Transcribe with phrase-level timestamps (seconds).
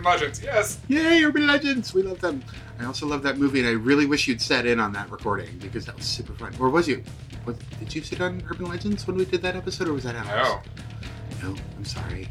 [0.00, 0.42] Urban Legends.
[0.42, 0.78] Yes.
[0.88, 1.92] Yay, Urban Legends!
[1.92, 2.42] We love them.
[2.78, 5.58] I also love that movie, and I really wish you'd sat in on that recording
[5.58, 6.54] because that was super fun.
[6.58, 7.04] Or was you?
[7.44, 10.14] Was, did you sit on Urban Legends when we did that episode, or was that
[10.14, 10.64] Alex?
[11.42, 11.50] No.
[11.50, 12.28] No, I'm sorry.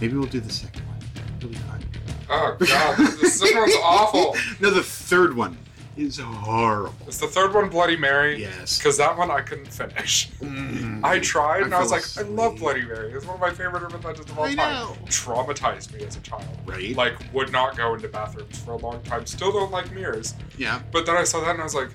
[0.00, 0.98] Maybe we'll do the second one.
[1.38, 1.84] It'll be fun.
[2.28, 4.36] Oh god, the second one's awful.
[4.58, 5.56] No, the third one
[5.96, 6.94] is horrible.
[7.08, 8.40] Is the third one Bloody Mary?
[8.40, 8.78] Yes.
[8.78, 10.30] Because that one I couldn't finish.
[10.40, 11.02] Mm.
[11.04, 12.56] I tried and I, was fell like, I love.
[12.58, 13.12] Bloody Mary.
[13.12, 14.74] It's one of my favorite urban legends of all I time.
[14.74, 14.96] know.
[15.06, 16.44] Traumatized me as a child.
[16.66, 16.94] Right?
[16.94, 19.24] Like, would not go into bathrooms for a long time.
[19.26, 20.34] Still don't like mirrors.
[20.58, 20.80] yeah.
[20.92, 21.90] But then I saw that and I was like,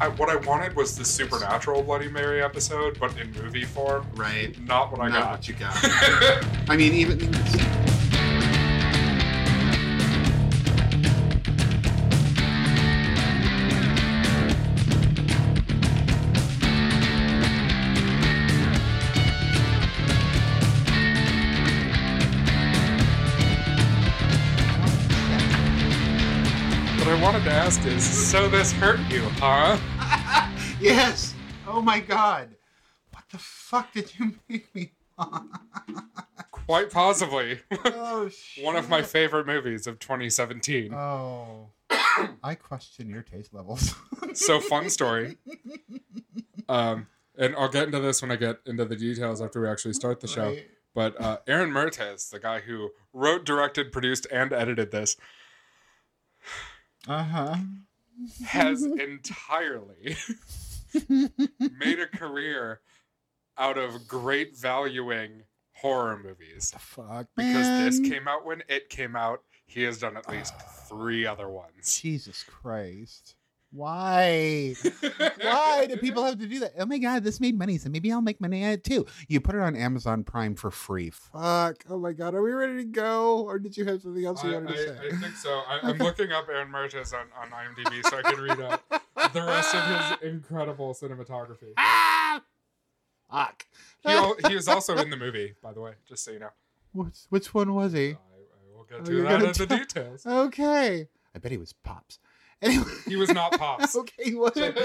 [0.00, 4.06] I, what I wanted was the supernatural Bloody Mary episode, but in movie form.
[4.14, 4.58] Right.
[4.62, 5.30] Not what I Not got.
[5.32, 5.76] what you got.
[6.70, 7.18] I mean, even.
[28.30, 29.76] So this hurt you, huh?
[30.80, 31.34] Yes.
[31.66, 32.50] Oh my God.
[33.12, 34.92] What the fuck did you make me?
[36.52, 37.58] Quite possibly.
[37.84, 38.64] Oh shit.
[38.64, 40.94] One of my favorite movies of 2017.
[40.94, 41.70] Oh.
[42.44, 43.94] I question your taste levels.
[44.34, 45.36] so fun story.
[46.68, 49.94] Um, and I'll get into this when I get into the details after we actually
[49.94, 50.50] start the show.
[50.50, 50.70] Right.
[50.94, 55.16] But uh, Aaron Mirtes, the guy who wrote, directed, produced, and edited this,
[57.08, 57.56] Uh huh.
[58.46, 60.16] Has entirely
[61.78, 62.80] made a career
[63.58, 65.44] out of great valuing
[65.74, 66.74] horror movies.
[66.78, 67.26] Fuck.
[67.36, 70.54] Because this came out when it came out, he has done at least
[70.88, 72.00] three other ones.
[72.00, 73.36] Jesus Christ.
[73.72, 74.74] Why?
[75.40, 76.72] Why do people have to do that?
[76.78, 79.06] Oh my god, this made money, so maybe I'll make money at it too.
[79.28, 81.10] You put it on Amazon Prime for free.
[81.10, 81.84] Fuck.
[81.88, 83.42] Oh my god, are we ready to go?
[83.42, 84.98] Or did you have something else you I, wanted to say?
[85.00, 85.50] I, I think so.
[85.68, 88.82] I, I'm looking up Aaron Mirtes on, on IMDb so I can read up
[89.32, 89.84] the rest of
[90.20, 91.72] his incredible cinematography.
[91.76, 92.42] ah!
[93.30, 93.66] Fuck.
[94.04, 96.50] He, he is also in the movie, by the way, just so you know.
[96.92, 98.10] What's, which one was he?
[98.10, 98.16] I
[98.76, 100.26] will get Oh, to you're that in the details.
[100.26, 101.06] Okay.
[101.32, 102.18] I bet he was Pops.
[102.62, 102.84] Anyway.
[103.06, 103.96] He was not Pops.
[104.00, 104.76] okay, he wasn't.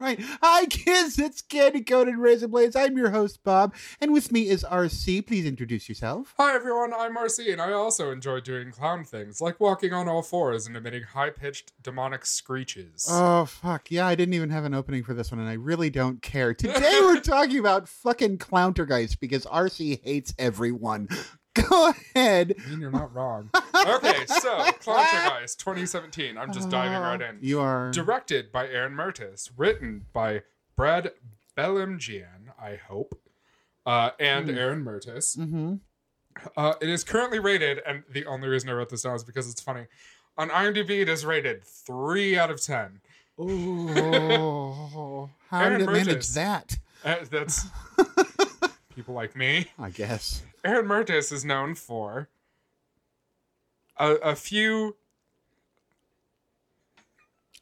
[0.00, 0.18] right.
[0.42, 1.16] Hi, kids.
[1.18, 2.74] It's Candy Coated Razor Blades.
[2.74, 3.72] I'm your host, Bob.
[4.00, 5.26] And with me is RC.
[5.28, 6.34] Please introduce yourself.
[6.38, 10.22] Hi everyone, I'm RC, and I also enjoy doing clown things, like walking on all
[10.22, 13.06] fours and emitting high-pitched demonic screeches.
[13.08, 13.90] Oh, fuck.
[13.90, 16.52] Yeah, I didn't even have an opening for this one, and I really don't care.
[16.52, 21.08] Today we're talking about fucking Clowntergeist because RC hates everyone.
[21.68, 22.54] Go ahead.
[22.64, 23.50] I mean, you're not wrong.
[23.74, 26.38] okay, so Clowntergeist 2017.
[26.38, 27.38] I'm just diving right in.
[27.40, 27.90] You are.
[27.90, 30.42] Directed by Aaron Mirtes, written by
[30.76, 31.10] Brad
[31.56, 33.18] Bellingian, I hope,
[33.84, 34.56] uh, and Hmm.
[34.58, 35.36] Aaron Mirtes.
[35.36, 35.74] Mm-hmm.
[36.56, 39.50] Uh, it is currently rated, and the only reason I wrote this down is because
[39.50, 39.86] it's funny.
[40.38, 43.00] On IMDb, it is rated three out of ten.
[43.36, 46.78] Oh, how Aaron did it manage that?
[47.04, 47.66] Uh, that's
[49.00, 49.66] people like me.
[49.78, 50.42] I guess.
[50.62, 52.28] Aaron Mirtes is known for
[53.96, 54.96] a, a few.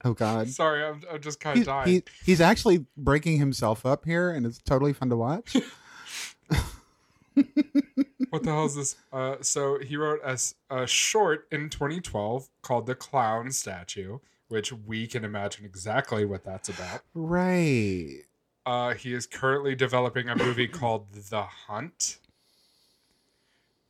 [0.05, 0.49] Oh God.
[0.49, 1.89] Sorry, I'm, I'm just kind of dying.
[1.89, 5.57] he, he's actually breaking himself up here, and it's totally fun to watch.
[8.31, 8.97] what the hell is this?
[9.13, 10.39] Uh, so he wrote a,
[10.71, 16.69] a short in 2012 called "The Clown Statue," which we can imagine exactly what that's
[16.69, 17.03] about.
[17.15, 18.23] right.
[18.69, 22.19] Uh, he is currently developing a movie called The Hunt,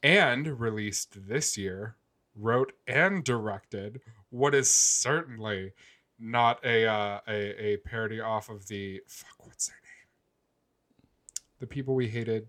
[0.05, 1.97] and released this year,
[2.37, 4.01] wrote and directed
[4.31, 5.73] what is certainly
[6.21, 9.47] not a uh, a a parody off of the fuck.
[9.47, 11.49] What's their name?
[11.59, 12.47] The people we hated,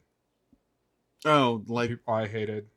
[1.26, 1.90] Oh, like.
[1.90, 2.68] people I hated.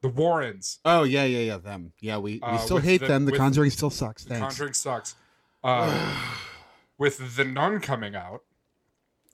[0.00, 0.80] The Warrens.
[0.84, 1.58] Oh yeah, yeah, yeah.
[1.58, 1.92] Them.
[2.00, 3.24] Yeah, we, we Uh, still hate the- them.
[3.24, 4.24] The Conjuring still sucks.
[4.24, 4.46] The Thanks.
[4.56, 5.14] Conjuring sucks.
[5.64, 6.26] Uh,
[7.02, 8.44] with The Nun coming out,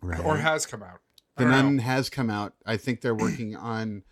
[0.00, 0.24] right.
[0.24, 1.00] or has come out.
[1.36, 1.62] I the don't know.
[1.62, 2.54] Nun has come out.
[2.64, 4.02] I think they're working on.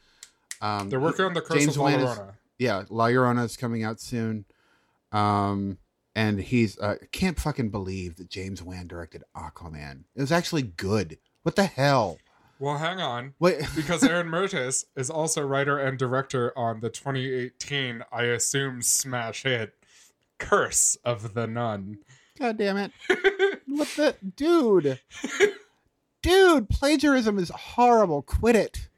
[0.60, 2.18] Um, They're working on the Curse James of La Wan is-
[2.58, 4.44] yeah, La Llorona is coming out soon.
[5.12, 5.78] Um,
[6.14, 10.04] and he's uh, can't fucking believe that James Wan directed Aquaman.
[10.14, 11.18] It was actually good.
[11.42, 12.18] What the hell?
[12.58, 13.34] Well, hang on.
[13.38, 19.42] Wait, because Aaron Mirtes is also writer and director on the 2018, I assume, smash
[19.42, 19.74] hit
[20.38, 21.98] Curse of the Nun.
[22.38, 22.92] God damn it!
[23.66, 25.00] What the dude?
[26.22, 28.22] Dude, plagiarism is horrible.
[28.22, 28.88] Quit it.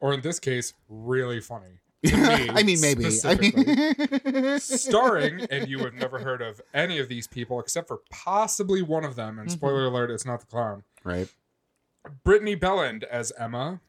[0.00, 1.80] or in this case, really funny.
[2.04, 2.12] Me,
[2.50, 3.06] I mean, maybe.
[3.24, 8.00] I mean, Starring, and you have never heard of any of these people except for
[8.10, 9.38] possibly one of them.
[9.38, 9.52] And Mhm.
[9.52, 10.84] spoiler alert, it's not the clown.
[11.02, 11.28] right.
[12.22, 13.80] Brittany Belland as Emma,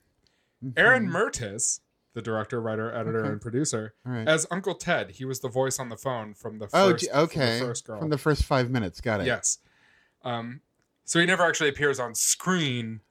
[0.76, 1.12] Aaron Mhm.
[1.12, 1.82] Mirtes,
[2.18, 3.30] the director, writer, editor, Okay.
[3.30, 4.28] and producer, right.
[4.28, 5.12] as Uncle Ted.
[5.12, 8.00] He was the voice on the phone from the oh, first, from the first girl.
[8.00, 9.00] From the first five minutes.
[9.02, 9.28] Got it.
[9.28, 9.60] yes.
[10.24, 10.62] Um,
[11.06, 13.02] so he never actually appears on screen,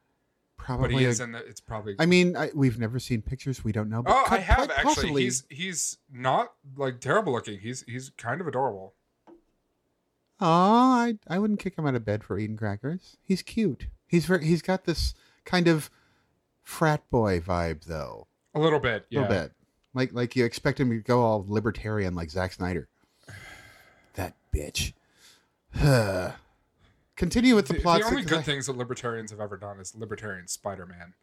[0.56, 0.88] Probably.
[0.88, 1.38] but he a- is in the.
[1.38, 1.94] It's probably.
[2.00, 3.62] I mean, I, we've never seen pictures.
[3.62, 4.02] We don't know.
[4.02, 4.84] But oh, I have actually.
[4.84, 7.60] possibly- He's he's not like terrible looking.
[7.60, 8.94] He's he's kind of adorable.
[10.40, 13.16] Oh, I I wouldn't kick him out of bed for eating crackers.
[13.22, 13.86] He's cute.
[14.08, 14.44] He's very.
[14.44, 15.14] He's got this
[15.44, 15.90] kind of
[16.64, 18.26] frat boy vibe, though.
[18.56, 19.20] A little bit, A yeah.
[19.20, 19.52] little bit.
[19.94, 22.88] Like like you expect him to go all libertarian like Zack Snyder.
[24.14, 24.92] That bitch.
[27.16, 28.00] Continue with the, The, plot.
[28.00, 31.14] the only good I- things that libertarians have ever done is libertarian Spider-Man.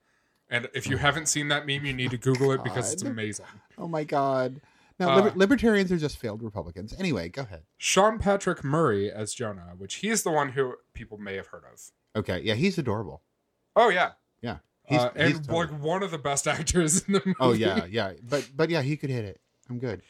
[0.50, 3.46] And if you haven't seen that meme, you need to Google it because it's amazing.
[3.78, 4.62] Oh my god.
[5.00, 6.94] Now, Uh, libertarians are just failed Republicans.
[7.00, 7.64] Anyway, go ahead.
[7.78, 11.64] Sean Patrick Murray as Jonah, which he is the one who people may have heard
[11.72, 11.80] of.
[12.16, 13.24] Okay, yeah, he's adorable.
[13.76, 14.12] Oh Yeah,
[14.86, 17.36] he's, uh, and he's totally- like one of the best actors in the movie.
[17.40, 19.40] oh yeah, yeah, but but yeah, he could hit it.
[19.70, 20.02] I'm good.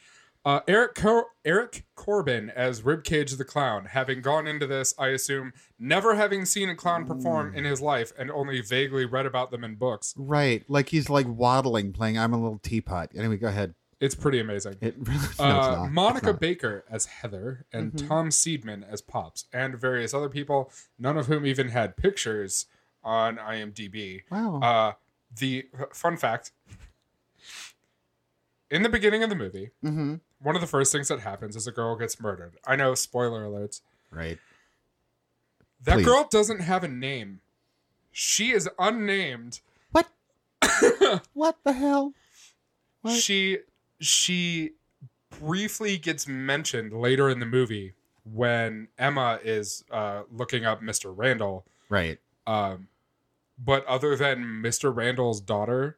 [0.45, 5.53] Uh, Eric Co- Eric Corbin as Ribcage the Clown, having gone into this, I assume,
[5.79, 9.63] never having seen a clown perform in his life and only vaguely read about them
[9.63, 10.13] in books.
[10.17, 13.73] Right, like he's like waddling, playing "I'm a Little Teapot." Anyway, go ahead.
[14.01, 14.75] It's pretty amazing.
[14.81, 15.91] It really, no, uh, not.
[15.93, 16.33] Monica.
[16.33, 18.05] Baker as Heather and Mhm.
[18.09, 22.65] Tom Seedman as Pops, and various other people, none of whom even had pictures
[23.03, 24.21] on IMDb.
[24.29, 24.59] Wow.
[24.59, 24.93] Uh,
[25.35, 26.51] the fun fact
[28.73, 30.15] in the beginning of the movie, mm-hmm.
[30.41, 32.57] one of the first things that happens is a girl gets murdered.
[32.65, 33.81] I know, spoiler alerts.
[34.09, 34.39] Right.
[35.83, 36.05] That Please.
[36.05, 37.41] girl doesn't have a name.
[38.11, 39.59] She is unnamed.
[39.91, 40.07] What?
[41.33, 42.13] what the hell?
[43.01, 43.19] What?
[43.19, 43.59] She
[43.99, 44.71] she
[45.29, 51.13] briefly gets mentioned later in the movie when Emma is uh, looking up Mr.
[51.15, 51.65] Randall.
[51.89, 52.19] Right.
[52.47, 52.87] Um,
[53.63, 54.95] but other than Mr.
[54.95, 55.97] Randall's daughter,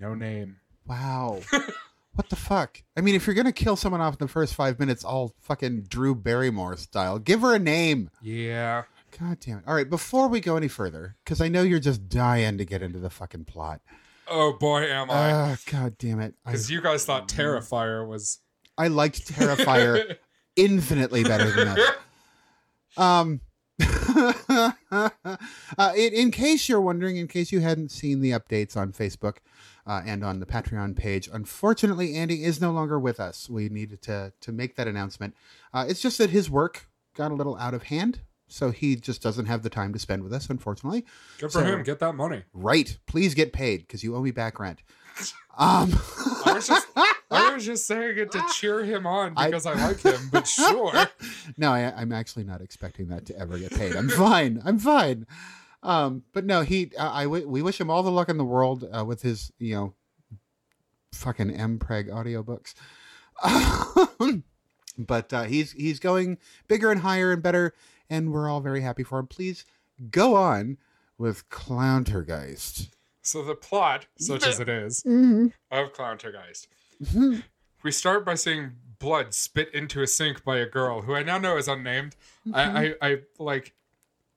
[0.00, 0.56] no name.
[0.86, 1.40] Wow.
[2.14, 2.82] what the fuck?
[2.96, 5.86] I mean, if you're gonna kill someone off in the first five minutes, all fucking
[5.88, 8.10] Drew Barrymore style, give her a name.
[8.22, 8.84] Yeah.
[9.18, 9.64] God damn it!
[9.66, 12.82] All right, before we go any further, because I know you're just dying to get
[12.82, 13.80] into the fucking plot.
[14.26, 15.32] Oh boy, am I.
[15.32, 16.34] Ah, God damn it!
[16.44, 18.40] Because you guys thought Terrifier was.
[18.76, 20.16] I liked Terrifier
[20.56, 21.90] infinitely better than this.
[22.96, 23.40] Um,
[24.90, 29.38] uh, in, in case you're wondering, in case you hadn't seen the updates on Facebook
[29.86, 33.48] uh, and on the Patreon page, unfortunately, Andy is no longer with us.
[33.50, 35.34] We needed to to make that announcement.
[35.72, 39.22] Uh, it's just that his work got a little out of hand, so he just
[39.22, 41.04] doesn't have the time to spend with us, unfortunately.
[41.38, 41.82] Good for So- him.
[41.82, 42.42] Get that money.
[42.52, 42.96] Right?
[43.06, 44.80] Please get paid because you owe me back rent.
[45.56, 45.92] Um,
[46.44, 46.88] I was just,
[47.34, 50.92] I was just saying it to cheer him on because I, like him, but sure.
[51.56, 53.94] no, I, I'm actually not expecting that to ever get paid.
[53.96, 54.60] I'm fine.
[54.64, 55.26] I'm fine.
[55.82, 56.90] Um, but no, he.
[56.98, 59.52] Uh, I w- we wish him all the luck in the world uh, with his,
[59.58, 59.94] you know,
[61.12, 62.74] fucking Mpreg audiobooks.
[64.98, 66.38] but uh, he's he's going
[66.68, 67.74] bigger and higher and better,
[68.08, 69.26] and we're all very happy for him.
[69.26, 69.64] Please
[70.10, 70.78] go on
[71.18, 72.88] with Clowntergeist.
[73.22, 75.46] So the plot, such as it is, Mm-hmm.
[75.70, 76.66] of Clowntergeist.
[77.82, 81.36] We start by seeing blood spit into a sink by a girl who I now
[81.36, 82.16] know is unnamed.
[82.48, 82.54] Mm-hmm.
[82.54, 83.74] I, I, I like.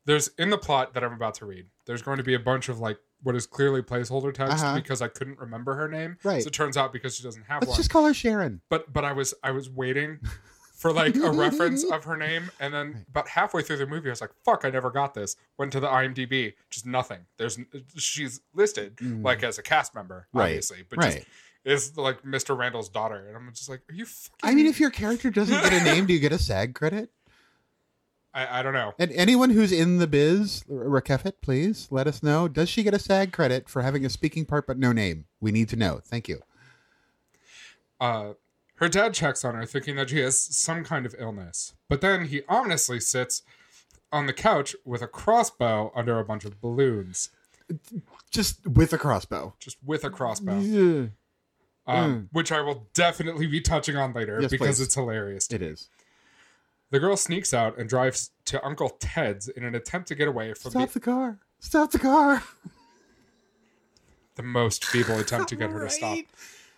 [0.06, 1.68] There's in the plot that I'm about to read.
[1.86, 4.76] There's going to be a bunch of like what is clearly placeholder text Uh-huh.
[4.76, 6.18] because I couldn't remember her name.
[6.24, 6.42] Right.
[6.44, 7.78] So it turns out because she doesn't have Let's one.
[7.78, 8.60] just call her Sharon.
[8.70, 10.20] But but I was I was waiting
[10.76, 13.06] for like a reference of her name, and then Right.
[13.10, 15.80] about halfway through the movie, I was like, "Fuck, I never got this." Went to
[15.80, 17.20] the IMDb, just nothing.
[17.38, 17.58] There's
[17.96, 19.24] she's listed Mm.
[19.24, 20.44] like as a cast member, Right.
[20.50, 21.14] obviously, but Right.
[21.16, 21.28] just
[21.68, 22.58] is like Mr.
[22.58, 24.50] Randall's daughter, and I'm just like, "Are you?" Fucking...
[24.50, 27.10] I mean, if your character doesn't get a name, do you get a SAG credit?
[28.34, 28.94] I, I don't know.
[29.00, 32.48] And anyone who's in the biz, Rakefit, please let us know.
[32.48, 35.26] Does she get a SAG credit for having a speaking part but no name?
[35.42, 36.00] We need to know.
[36.04, 36.42] Thank you.
[38.00, 38.34] Uh,
[38.76, 42.28] her dad checks on her, thinking that she has some kind of illness, but then
[42.28, 43.42] he ominously sits
[44.12, 47.30] on the couch with a crossbow under a bunch of balloons,
[48.32, 49.56] Just with a crossbow.
[49.60, 50.60] just with a crossbow.
[50.60, 51.08] Yeah.
[51.88, 54.42] Um, which I will definitely be touching on later Mm.
[54.44, 54.82] Yes, because please.
[54.82, 55.48] it's hilarious.
[55.52, 55.90] It is.
[56.90, 60.54] The girl sneaks out and drives to Uncle Ted's in an attempt to get away
[60.54, 61.40] from Stop the, the car.
[61.60, 62.44] Stop the car.
[64.36, 66.18] the most feeble attempt to get her to stop.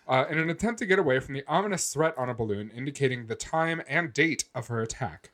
[0.08, 3.26] Uh, in an attempt to get away from the ominous threat on a balloon indicating
[3.26, 5.30] the time and date of her attack.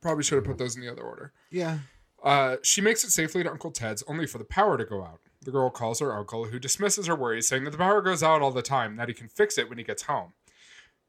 [0.00, 1.32] Probably should have put those in the other order.
[1.50, 1.78] Yeah.
[2.24, 5.20] Uh, she makes it safely to Uncle Ted's only for the power to go out.
[5.44, 8.42] The girl calls her uncle, who dismisses her worries, saying that the power goes out
[8.42, 10.34] all the time that he can fix it when he gets home.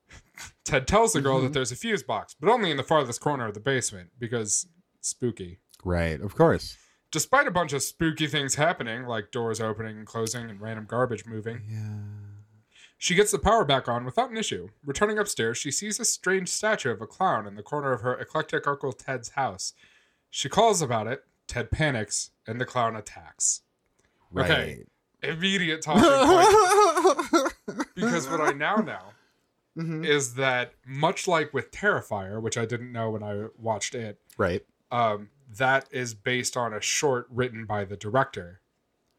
[0.66, 1.46] Ted tells the girl Mm-hmm.
[1.46, 4.68] that there's a fuse box, but only in the farthest corner of the basement because
[5.02, 5.60] spooky.
[5.84, 6.20] Right.
[6.22, 6.78] Of course.
[7.12, 11.26] Despite a bunch of spooky things happening, like doors opening and closing and random garbage
[11.28, 12.00] moving, Yeah.
[12.98, 14.70] she gets the power back on without an issue.
[14.84, 18.16] Returning upstairs, she sees a strange statue of a clown in the corner of her
[18.18, 19.74] eclectic Uncle Ted's house.
[20.32, 23.62] She calls about it, Ted panics, and the clown attacks.
[24.38, 24.84] Okay.
[25.22, 27.54] Immediate talking point
[27.96, 29.00] because what I now know
[29.78, 30.06] Mhm.
[30.06, 34.64] is that much like with Terrifier, which I didn't know when I watched it, Right.
[34.92, 38.62] um, that is based on a short written by the director,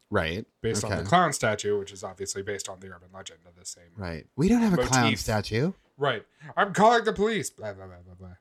[0.09, 0.45] Right.
[0.61, 3.65] based on the clown statue, which is obviously based on the urban legend of the
[3.65, 3.89] same.
[3.97, 4.27] Right.
[4.37, 5.73] We don't have a clown statue.
[5.97, 6.25] Right.
[6.55, 7.49] I'm calling the police.
[7.49, 8.35] Blah blah blah blah blah.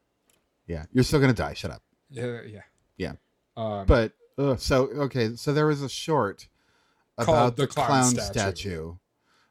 [0.69, 0.85] Yeah.
[0.93, 1.55] You're still gonna die.
[1.55, 1.83] Shut up.
[2.11, 2.63] Yeah, yeah,
[2.97, 3.13] Yeah.
[3.57, 6.47] Um, But uh, so okay, so there was a short
[7.19, 8.31] about the, The clown, Clown statue.
[8.33, 8.95] Statue.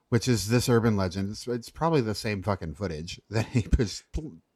[0.10, 1.32] which is this urban legend.
[1.32, 4.03] It's, it's probably the same fucking footage that he was.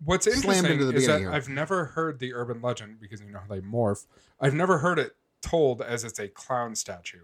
[0.03, 1.31] what's interesting is that here.
[1.31, 4.05] I've never heard the urban legend because you know how they morph.
[4.39, 7.19] I've never heard it told as it's a clown statue.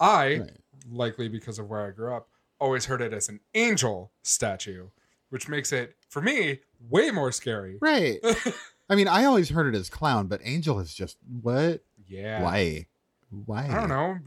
[0.00, 0.50] I Right.
[0.90, 4.88] likely because of where I grew up, always heard it as an angel statue,
[5.30, 7.78] which makes it for me way more scary.
[7.80, 8.18] Right.
[8.88, 11.82] I mean, I always heard it as clown, but angel is just what?
[12.08, 12.42] Yeah.
[12.42, 12.86] Why?
[13.30, 13.66] Why?
[13.68, 14.18] I don't know.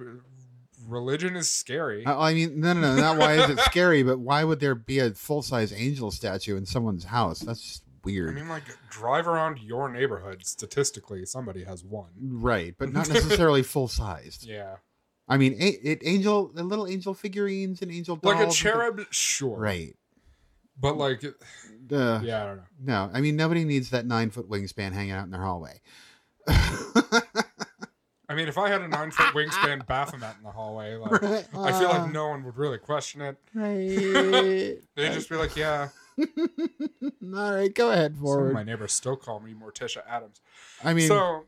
[0.88, 2.06] Religion is scary.
[2.06, 2.96] I I mean, no, no, no.
[2.96, 6.56] Not why is it scary, but why would there be a full size angel statue
[6.58, 7.40] in someone's house?
[7.40, 8.30] That's just weird.
[8.30, 10.46] I mean, like, drive around your neighborhood.
[10.46, 12.12] Statistically, somebody has one.
[12.22, 14.46] right, but not necessarily full sized.
[14.46, 14.78] Yeah.
[15.28, 18.36] I mean, a- it angel, the little angel figurines and angel dolls.
[18.36, 19.58] Like a cherub, sure.
[19.60, 19.96] Right.
[20.80, 22.64] But, like, Uh, yeah, I don't know.
[22.82, 25.82] No, I mean nobody needs that nine foot wingspan hanging out in their hallway.
[28.38, 31.24] I mean, if I had a nine foot wingspan Baphomet in the hallway, like,
[31.56, 33.36] I feel like no one would really question it.
[33.52, 34.78] Right.
[34.96, 35.90] They'd just be like, yeah.
[36.20, 36.26] All
[37.52, 38.54] right, go ahead Some of forward.
[38.54, 40.40] my neighbors still call me Morticia Addams.
[40.84, 41.46] I mean, so,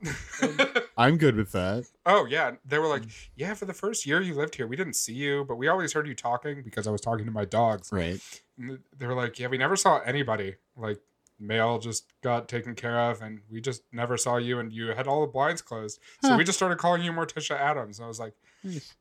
[0.97, 1.85] I'm good with that.
[2.07, 2.53] oh, yeah.
[2.65, 3.03] They were like,
[3.35, 5.93] yeah, for the first year you lived here, we didn't see you, but we always
[5.93, 7.91] heard you talking because I was talking to my dogs.
[7.91, 8.19] Right.
[8.57, 10.55] And they were like, yeah, we never saw anybody.
[10.75, 10.99] Like,
[11.39, 15.07] mail just got taken care of, and we just never saw you, and you had
[15.07, 15.99] all the blinds closed.
[16.21, 16.37] So Huh.
[16.37, 17.99] we just started calling you Morticia Addams.
[17.99, 18.33] And I was like,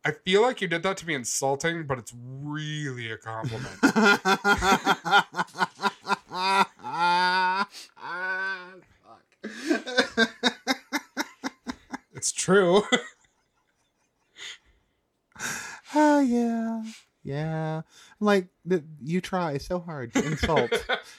[0.04, 3.78] I feel like you did that to be insulting, but it's really a compliment.
[9.02, 9.24] Fuck.
[12.14, 12.82] it's true.
[15.94, 16.82] oh yeah,
[17.28, 17.76] yeah.
[18.20, 20.70] I'm like th- you try so hard to insult.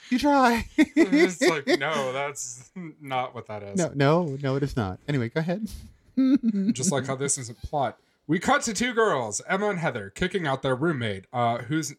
[0.09, 0.65] you try.
[0.77, 3.77] it's like, no, that's not what that is.
[3.77, 4.55] no, no, no.
[4.55, 4.99] It is not.
[5.07, 5.69] Anyway, go ahead.
[6.73, 7.97] Just like how this isn't plot.
[8.27, 11.95] We cut to two girls, Emma and Heather, kicking out their roommate, uh, whose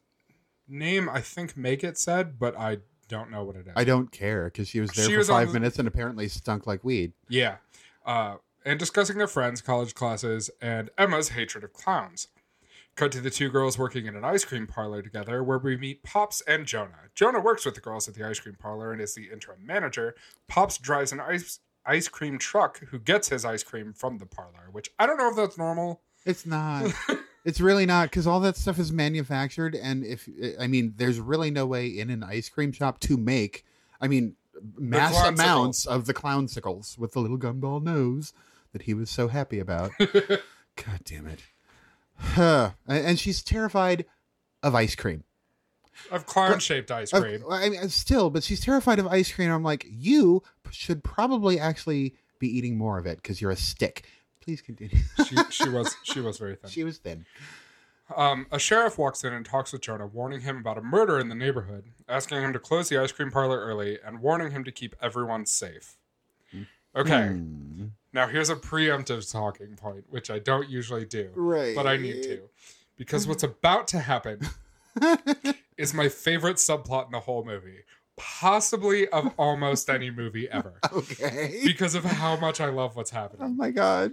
[0.68, 3.72] name I think Make It said, but I don't know what it is.
[3.74, 6.28] I don't care because she was there She for was five the- minutes and apparently
[6.28, 7.12] stunk like weed.
[7.28, 7.56] Yeah.
[8.06, 12.28] Uh, and discussing their friends, college classes, and Emma's hatred of clowns.
[13.00, 16.02] Cut to the two girls working in an ice cream parlor together, where we meet
[16.02, 17.08] Pops and Jonah.
[17.14, 20.14] Jonah works with the girls at the ice cream parlor and is the interim manager.
[20.48, 24.68] Pops drives an ice ice cream truck who gets his ice cream from the parlor,
[24.70, 26.02] which I don't know if that's normal.
[26.26, 26.92] It's not.
[27.46, 30.28] it's really not because all that stuff is manufactured, and if
[30.60, 33.64] I mean, there's really no way in an ice cream shop to make.
[33.98, 34.36] I mean,
[34.76, 38.34] mass amounts of the clownsicles with the little gumball nose
[38.74, 39.90] that he was so happy about.
[39.98, 41.40] God damn it!
[42.20, 42.72] Huh.
[42.86, 44.04] And she's terrified
[44.62, 45.24] of ice cream.
[46.10, 47.44] Of clown shaped ice Of- cream.
[47.50, 49.50] I mean, still, but she's terrified of ice cream.
[49.50, 54.06] I'm like, you should probably actually be eating more of it because you're a stick.
[54.40, 54.96] Please continue.
[55.26, 56.70] she, she was she was very thin.
[56.70, 57.26] she was thin.
[58.16, 61.28] Um, a sheriff walks in and talks with Jonah, warning him about a murder in
[61.28, 64.72] the neighborhood, asking him to close the ice cream parlor early, and warning him to
[64.72, 65.96] keep everyone safe.
[66.96, 67.84] Okay, Hmm.
[68.12, 71.74] Now here's a preemptive talking point, which I don't usually do, Right.
[71.74, 72.48] but I need to.
[72.96, 74.40] Because what's about to happen
[75.76, 77.84] is my favorite subplot in the whole movie,
[78.16, 81.60] possibly of almost any movie ever, Okay.
[81.64, 83.42] because of how much I love what's happening.
[83.46, 84.12] Oh my god.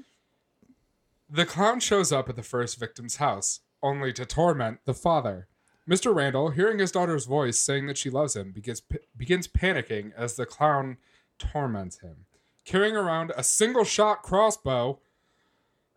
[1.29, 5.47] The clown shows up at the first victim's house, only to torment the father.
[5.89, 6.13] Mr.
[6.15, 8.81] Randall, hearing his daughter's voice saying that she loves him, begins,
[9.15, 10.97] begins panicking as the clown
[11.39, 12.25] torments him.
[12.67, 14.99] Carrying around a single shot crossbow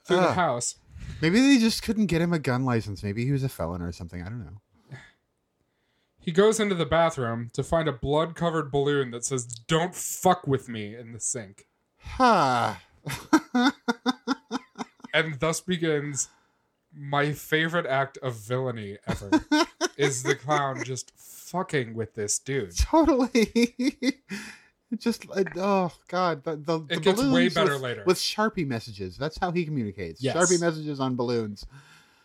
[0.06, 0.32] through the ah.
[0.32, 0.76] house,
[1.20, 3.02] Maybe they just couldn't get him a gun license.
[3.02, 4.22] Maybe he was a felon or something.
[4.22, 4.96] I don't know.
[6.18, 10.46] he goes into the bathroom to find a blood covered balloon that says, Don't fuck
[10.46, 11.66] with me in the sink.
[11.98, 12.80] Ha.
[15.12, 16.28] And thus begins
[16.94, 19.30] my favorite act of villainy ever
[19.96, 22.76] is the clown just fucking with this dude.
[22.76, 23.74] totally.
[25.00, 28.02] Just uh, oh god, the the, the It gets way balloons better with, later.
[28.06, 29.16] with Sharpie messages.
[29.16, 30.22] That's how he communicates.
[30.22, 30.36] Yes.
[30.36, 31.66] Sharpie messages on balloons.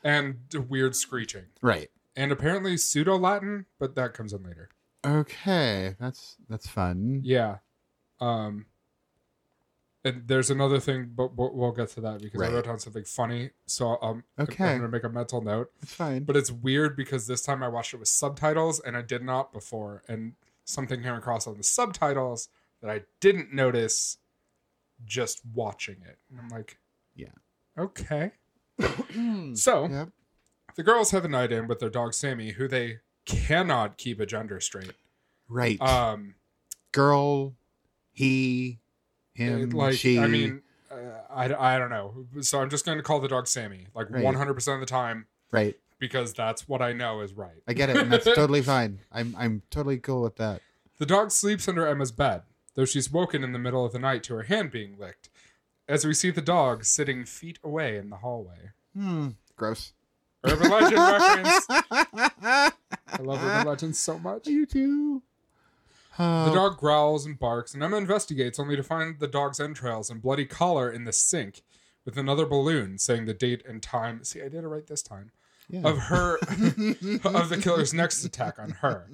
[0.03, 0.35] and
[0.69, 1.45] weird screeching.
[1.61, 1.89] Right.
[2.15, 4.69] And apparently pseudo Latin, but that comes in later.
[5.05, 7.21] Okay, that's that's fun.
[7.23, 7.57] Yeah.
[8.19, 8.65] Um
[10.03, 13.03] and there's another thing, but but we'll get to that because I wrote down something
[13.05, 13.49] funny.
[13.65, 14.63] So um, Okay.
[14.63, 15.71] I'm gonna make a mental note.
[15.81, 16.23] It's fine.
[16.23, 19.51] But it's weird because this time I watched it with subtitles and I did not
[19.51, 22.49] before, and something came across on the subtitles
[22.85, 24.17] that I didn't notice
[25.05, 26.17] just watching it.
[26.29, 26.77] And I'm like,
[27.15, 27.27] Yeah.
[27.77, 28.31] okay.
[29.55, 30.09] So Yep.
[30.75, 34.25] the girls have a night in with their dog Sammy, who they cannot keep a
[34.25, 34.93] gender straight.
[35.49, 35.81] Right.
[35.81, 36.35] Um,
[36.91, 37.55] Girl,
[38.11, 38.79] he,
[39.33, 40.19] him, like she.
[40.19, 40.95] I mean, uh,
[41.29, 42.25] I I don't know.
[42.41, 44.23] So I'm just going to call the dog Sammy, like Right.
[44.23, 45.75] 100 percent of the time, right.
[45.99, 47.61] because that's what I know is right.
[47.67, 48.99] I get it, and that's totally fine.
[49.11, 50.61] I'm I'm totally cool with that.
[50.99, 52.43] The dog sleeps under Emma's bed,
[52.75, 55.29] though she's woken in the middle of the night to her hand being licked,
[55.87, 58.71] as we see the dog sitting feet away in the hallway.
[58.95, 59.29] Hmm.
[59.55, 59.93] Gross.
[60.43, 61.65] Urban legend reference.
[61.69, 62.71] I
[63.19, 64.47] love urban legends so much.
[64.47, 65.21] You too.
[66.17, 70.09] The Oh, dog growls and barks, and Emma investigates only to find the dog's entrails
[70.09, 71.61] and bloody collar in the sink
[72.05, 74.23] with another balloon saying the date and time.
[74.23, 75.31] See, I did it right this time.
[75.69, 75.81] Yeah.
[75.83, 79.09] Of her, of the killer's next attack on her.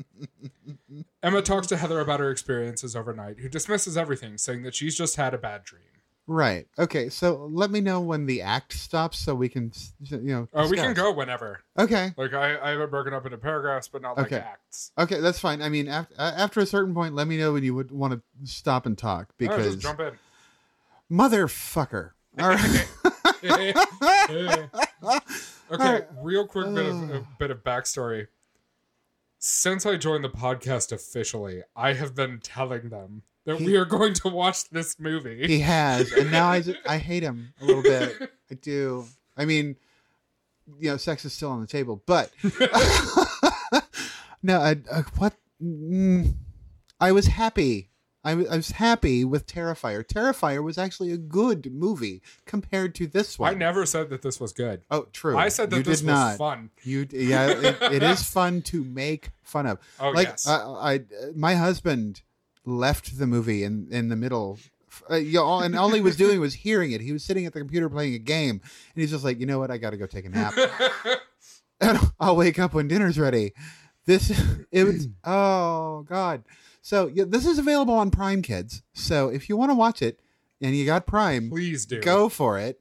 [1.23, 5.15] Emma talks to Heather about her experiences overnight, who dismisses everything, saying that she's just
[5.15, 5.83] had a bad dream.
[6.27, 6.67] right.
[6.77, 7.09] Okay.
[7.09, 9.71] So let me know when the act stops, so we can,
[10.09, 10.47] you know.
[10.53, 11.61] Uh, we can go whenever.
[11.77, 12.13] Okay.
[12.17, 14.37] Like I, I have it broken up into paragraphs, but not like Okay.
[14.37, 14.91] acts.
[14.97, 15.61] Okay, that's fine.
[15.61, 18.21] I mean, after after a certain point, let me know when you would want to
[18.51, 20.13] stop and talk Oh, because just jump in.
[21.11, 22.11] motherfucker.
[22.39, 22.87] All right.
[25.71, 28.27] okay, real quick bit of a bit of backstory.
[29.43, 33.85] Since I joined the podcast officially, I have been telling them that He- we are
[33.85, 35.47] going to watch this movie.
[35.47, 38.31] he has, and now I I hate him a little bit.
[38.51, 39.05] I do.
[39.35, 39.77] I mean,
[40.79, 42.31] you know, sex is still on the table, but
[44.43, 45.33] no, I, uh, what?
[45.61, 46.33] Mm,
[46.99, 47.89] I was happy.
[48.23, 50.05] I, I was happy with Terrifier.
[50.05, 53.53] Terrifier was actually a good movie compared to this one.
[53.53, 54.83] I never said that this was good.
[54.91, 55.37] Oh, true.
[55.37, 56.37] I said that you this was not.
[56.37, 56.69] fun.
[56.83, 59.79] You yeah, it, it is fun to make fun of.
[59.99, 60.47] Oh like yes.
[60.47, 60.55] I,
[60.93, 60.99] I,
[61.35, 62.21] my husband
[62.63, 64.59] left the movie in in the middle.
[65.09, 66.99] Uh, know, and all he was doing was hearing it.
[66.99, 69.57] He was sitting at the computer playing a game, and he's just like, you know
[69.57, 70.53] what, I got to go take a nap,
[71.81, 73.53] and I'll wake up when dinner's ready.
[74.05, 74.29] This
[74.71, 76.43] it was oh god.
[76.81, 78.81] So yeah, this is available on Prime Kids.
[78.93, 80.19] So if you want to watch it
[80.61, 81.99] and you got Prime, Please do.
[82.01, 82.79] go for it.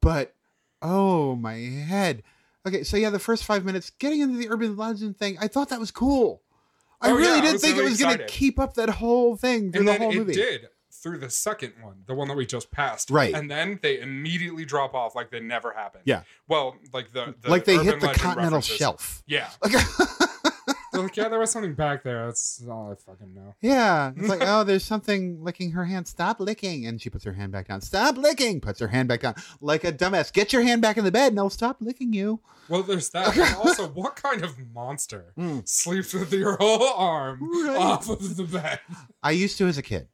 [0.00, 0.34] But
[0.80, 2.22] oh my head.
[2.66, 5.68] Okay, so yeah, the first five minutes getting into the urban legend thing, I thought
[5.70, 6.42] that was cool.
[7.00, 8.88] I Oh, really yeah, didn't was think really it was going to keep up that
[8.88, 10.32] whole thing through and the whole it movie.
[10.34, 13.10] did through the second one, the one that we just passed.
[13.10, 13.34] Right.
[13.34, 16.04] And then they immediately drop off like they never happened.
[16.06, 16.22] Yeah.
[16.46, 18.76] Well, like the, the like they hit the continental references.
[18.76, 19.22] shelf.
[19.26, 19.48] Yeah.
[19.64, 19.72] Like,
[20.92, 22.26] They're like, yeah, there was something back there.
[22.26, 23.54] That's all I fucking know.
[23.62, 26.06] yeah, it's like oh, there's something licking her hand.
[26.06, 27.80] Stop licking, and she puts her hand back down.
[27.80, 28.60] Stop licking.
[28.60, 30.32] Puts her hand back down like a dumbass.
[30.32, 32.40] Get your hand back in the bed, and I'll stop licking you.
[32.68, 33.36] Well, there's that.
[33.36, 35.66] and also, what kind of monster Mm.
[35.68, 37.76] sleeps with your whole arm Right.
[37.76, 38.80] off of the bed?
[39.22, 40.08] I used to as a kid.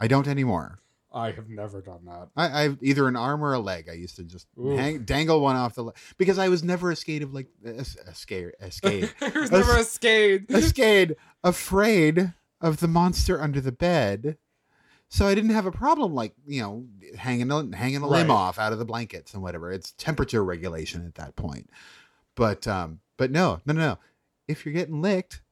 [0.00, 0.80] I don't anymore.
[1.14, 2.28] I have never done that.
[2.36, 3.88] I, I've either an arm or a leg.
[3.88, 6.96] I used to just hang, dangle one off the leg because I was never a
[6.96, 10.50] skate of like a, a skate, a skate, There's never a skate.
[10.50, 11.12] a skate
[11.44, 14.38] afraid of the monster under the bed.
[15.08, 18.58] So I didn't have a problem like you know hanging a, hanging a limb off
[18.58, 19.70] out of the blankets and whatever.
[19.70, 21.70] It's temperature regulation at that point.
[22.34, 23.98] But um, but no, no, no, no.
[24.48, 25.42] If you're getting licked,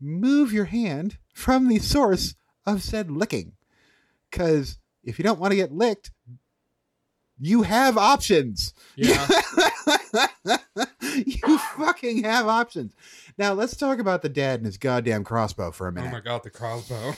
[0.00, 3.52] move your hand from the source of said licking.
[4.30, 6.10] Because if you don't want to get licked,
[7.38, 8.74] you have options.
[8.96, 9.26] Yeah.
[11.26, 12.94] you fucking have options.
[13.38, 16.08] Now let's talk about the dad and his goddamn crossbow for a oh minute.
[16.08, 17.14] Oh my god, the crossbow.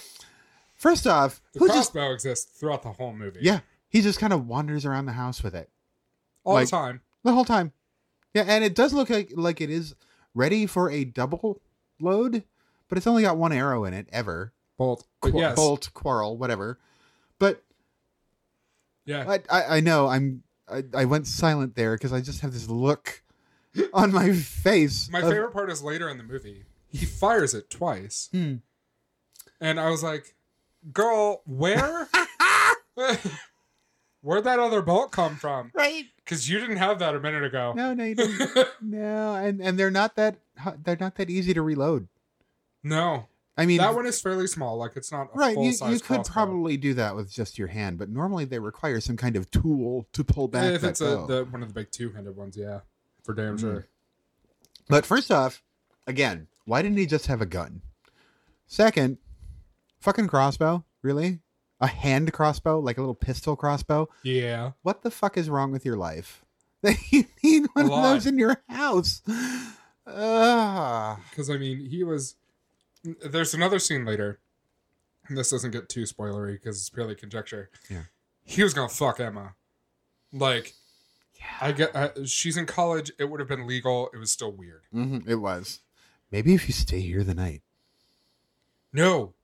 [0.76, 3.40] First off, The who just crossbow exists throughout the whole movie.
[3.42, 5.70] yeah, he just kind of wanders around the house with it
[6.44, 7.00] All like- the time.
[7.24, 7.72] the whole time.
[8.34, 9.94] Yeah, and it does look like like it is
[10.34, 11.60] ready for a double
[12.00, 12.44] load,
[12.88, 14.52] but it's only got one arrow in it ever.
[14.78, 15.06] Bolt.
[15.20, 15.54] Qu- yes.
[15.54, 16.78] Bolt, quarrel, whatever.
[19.06, 19.38] But Yeah.
[19.50, 22.68] I, I, I know I'm I, I went silent there because I just have this
[22.68, 23.22] look
[23.94, 25.08] on my face.
[25.10, 26.64] My of- favorite part is later in the movie.
[26.88, 28.28] He fires it twice.
[28.32, 28.54] Hmm.
[29.60, 30.34] And I was like,
[30.92, 32.08] girl, where?
[34.22, 35.70] Where'd that other bolt come from?
[35.74, 36.04] right?
[36.24, 37.72] Because you didn't have that a minute ago.
[37.74, 38.50] No, no, you didn't.
[38.80, 40.36] no, and and they're not that
[40.84, 42.08] they're not that easy to reload.
[42.82, 43.26] no.
[43.56, 44.78] I mean, that one is fairly small.
[44.78, 45.56] Like it's not a right.
[45.56, 49.16] You, you could probably do that with just your hand, but normally they require some
[49.16, 50.72] kind of tool to pull back.
[50.74, 52.80] if that it's a, the one of the big two-handed ones, yeah,
[53.22, 53.60] for damn Mm.
[53.60, 53.86] sure.
[54.88, 55.62] But first off,
[56.06, 57.82] again, why didn't he just have a gun?
[58.66, 59.18] Second,
[60.00, 61.40] fucking crossbow, really?
[61.80, 64.08] A hand crossbow, like a little pistol crossbow?
[64.22, 66.44] Yeah, What the fuck is wrong with your life?
[66.82, 69.20] That you need one of those in your house.
[70.04, 72.36] Because I mean, he was.
[73.04, 74.38] There's another scene later.
[75.28, 77.70] And this doesn't get too spoilery because it's purely conjecture.
[77.88, 78.02] Yeah.
[78.44, 79.54] he was gonna fuck Emma.
[80.32, 80.74] Like,
[81.38, 81.46] yeah.
[81.60, 81.94] I get.
[81.94, 83.12] Uh, she's in college.
[83.18, 84.10] It would have been legal.
[84.12, 84.82] It was still weird.
[84.92, 85.80] mhm, it was.
[86.30, 87.62] Maybe if you stay here the night.
[88.92, 89.34] No,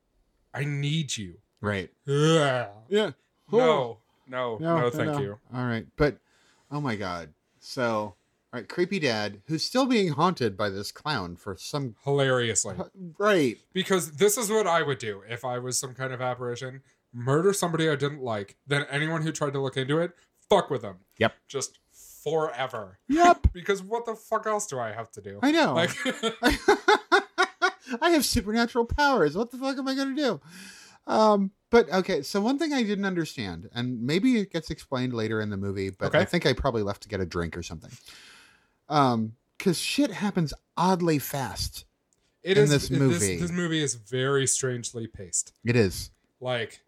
[0.53, 1.39] I need you.
[1.61, 1.91] Right.
[2.09, 2.69] Ugh.
[2.89, 3.11] Yeah.
[3.51, 5.21] No, no, no, thank no.
[5.21, 5.39] you.
[5.55, 6.19] All right, but
[6.71, 7.33] oh my god.
[7.61, 8.15] So,
[8.53, 12.77] all right, creepy dad who's still being haunted by this clown for some Hilariously.
[13.19, 13.59] right.
[13.75, 16.81] Because this is what I would do if I was some kind of apparition.
[17.13, 18.57] Murder somebody I didn't like.
[18.67, 20.13] Then anyone who tried to look into it,
[20.49, 20.97] fuck with them.
[21.19, 21.35] Yep.
[21.47, 21.79] Just
[22.25, 22.99] forever.
[23.09, 23.49] Yep.
[23.53, 25.41] Because what the fuck else do I have to do?
[25.43, 25.75] I know.
[25.75, 25.91] Like,
[28.01, 29.37] I have supernatural powers.
[29.37, 30.41] What the fuck am I going to do?
[31.09, 35.41] Um, but okay, so one thing I didn't understand, and maybe it gets explained later
[35.41, 37.91] in the movie, but I think I probably left to get a drink or something.
[38.89, 41.85] Um, because shit happens oddly fast.
[42.43, 43.37] it In is this movie.
[43.37, 45.53] This, movie is very strangely paced.
[45.65, 46.11] It is.
[46.41, 46.81] Like,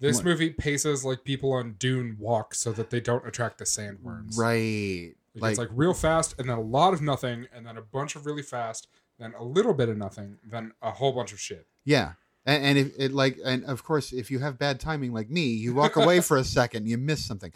[0.00, 0.24] this What?
[0.24, 4.36] movie paces like people on Dune walk so that they don't attract the sandworms.
[4.36, 5.14] Right.
[5.36, 8.16] Like, it's like real fast, and then a lot of nothing, and then a bunch
[8.16, 11.66] of really fast, then a little bit of nothing, then a whole bunch of shit.
[11.84, 12.12] Yeah.
[12.44, 15.46] And, and if it like, and of course, if you have bad timing like me,
[15.46, 17.52] you walk away for a second, you miss something.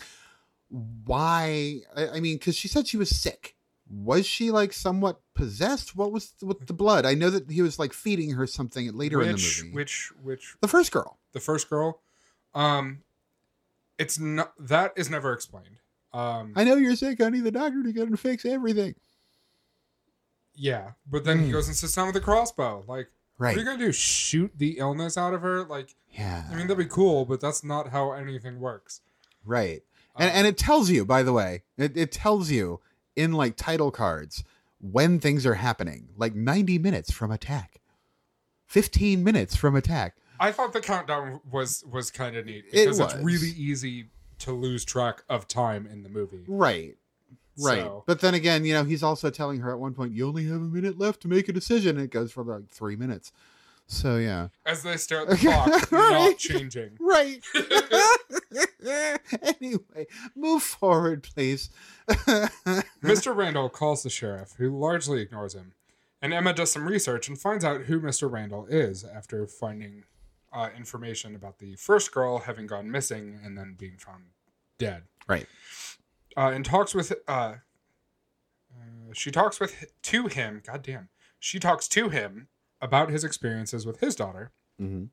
[1.05, 1.81] Why?
[1.97, 3.57] I, I mean, because she said she was sick.
[3.95, 5.95] Was she like somewhat possessed?
[5.95, 7.05] What was with the blood?
[7.05, 9.75] I know that he was like feeding her something later which, in the movie.
[9.77, 11.19] Which, which, the first girl.
[11.33, 12.01] the first girl,
[12.55, 13.03] um,
[13.99, 15.77] it's not that is never explained.
[16.15, 17.21] Um, I know you're sick.
[17.21, 18.95] I need the doctor to get and fix everything.
[20.55, 21.53] yeah, but then he Mm.
[21.53, 22.85] goes and sits down with a crossbow.
[22.87, 23.51] Like, Right.
[23.51, 23.93] what are you gonna do?
[23.93, 25.65] Shoot the illness out of her?
[25.65, 26.47] Like, yeah.
[26.51, 29.01] I mean, that'd be cool, but that's not how anything works.
[29.45, 29.83] right.
[30.15, 32.81] And Um, and it tells you, by the way, it, it tells you
[33.17, 34.45] in like title cards
[34.81, 37.81] when things are happening, like 90 minutes from attack,
[38.67, 40.17] 15 minutes from attack.
[40.41, 44.09] I thought the countdown was was kind of neat It because it's really easy
[44.41, 46.43] to lose track of time in the movie.
[46.49, 46.97] Right.
[47.59, 47.81] Right.
[47.83, 50.47] So- But then again, you know, he's also telling her at one point, you only
[50.47, 51.99] have a minute left to make a decision.
[51.99, 53.31] It goes for like three minutes.
[53.93, 54.49] So, yeah.
[54.65, 56.31] As they stare at the clock, Right.
[56.31, 56.97] not changing.
[56.99, 57.45] Right.
[59.43, 61.69] anyway, move forward, please.
[62.09, 63.37] Mr.
[63.37, 65.73] Randall calls the sheriff, who largely ignores him.
[66.23, 68.31] And Emma does some research and finds out who Mr.
[68.33, 70.05] Randall is after finding
[70.55, 74.25] uh, information about the first girl having gone missing and then being found
[74.79, 75.03] dead.
[75.29, 75.47] Right.
[76.35, 77.13] Uh, and talks with.
[77.29, 77.57] Uh,
[78.75, 80.63] uh, she talks with to him.
[80.67, 81.11] Goddamn.
[81.39, 82.49] She talks to him
[82.83, 85.09] about his experiences with his daughter Mhm.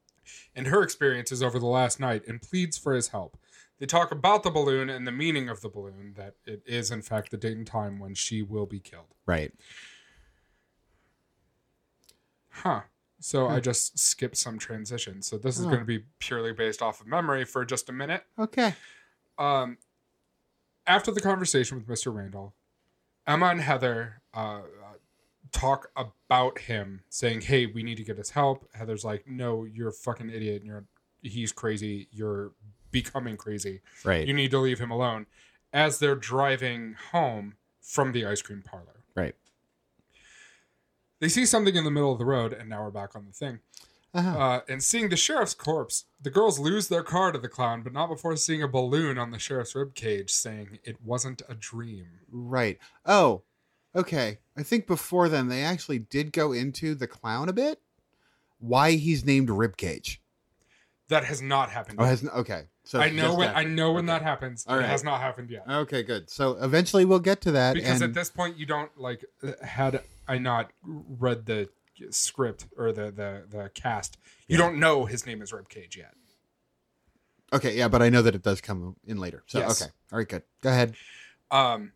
[0.56, 3.38] and her experiences over the last night and pleads for his help.
[3.78, 7.02] They talk about the balloon and the meaning of the balloon, that it is, in
[7.02, 9.14] fact, the date and time when she will be killed.
[9.26, 9.54] Right.
[12.50, 12.82] Huh.
[13.22, 15.28] So I just skipped some transitions.
[15.28, 15.70] So this is Oh.
[15.70, 18.26] going to be purely based off of memory for just a minute.
[18.38, 18.76] Okay.
[19.38, 19.78] Um,
[20.88, 22.14] after the conversation with Mr.
[22.14, 22.56] Randall,
[23.28, 24.62] Emma and Heather uh,
[25.52, 29.90] talk about him, saying, "Hey, we need to get his help." Heather's like, "No, you're
[29.90, 30.58] a fucking idiot.
[30.62, 30.86] And you're
[31.22, 32.08] he's crazy.
[32.12, 32.52] You're
[32.92, 33.82] becoming crazy.
[34.04, 34.28] Right.
[34.28, 35.26] You need to leave him alone."
[35.72, 39.36] As they're driving home from the ice cream parlor, Right.
[41.20, 43.32] they see something in the middle of the road, and now we're back on the
[43.34, 43.60] thing.
[44.14, 44.40] Uh-huh.
[44.40, 47.94] Uh, and seeing the sheriff's corpse, the girls lose their car to the clown, but
[47.94, 52.08] not before seeing a balloon on the sheriff's rib cage saying it wasn't a dream.
[52.32, 52.80] Right.
[53.06, 53.44] Oh,
[53.96, 54.40] okay.
[54.60, 57.80] I think before then they actually did go into the clown a bit.
[58.60, 60.18] Why he's named Ribcage.
[61.08, 62.00] That has not happened.
[62.00, 62.10] Oh, yet.
[62.10, 62.64] has okay.
[62.84, 63.56] So I know when that.
[63.58, 64.20] I know when Okay.
[64.20, 64.66] that happens.
[64.68, 65.64] All It has not happened yet.
[65.68, 66.30] Okay, good.
[66.30, 67.76] So eventually we'll get to that.
[67.76, 71.70] Because and, at this point, you don't like uh, had I not read the
[72.10, 74.18] script or the the the cast,
[74.48, 74.66] you Yeah.
[74.66, 76.14] don't know his name is Ribcage yet.
[77.54, 79.44] okay, yeah, but I know that it does come in later.
[79.48, 79.82] So Yes.
[79.82, 80.44] okay, all right, good.
[80.62, 80.96] Go ahead.
[81.50, 81.94] Um,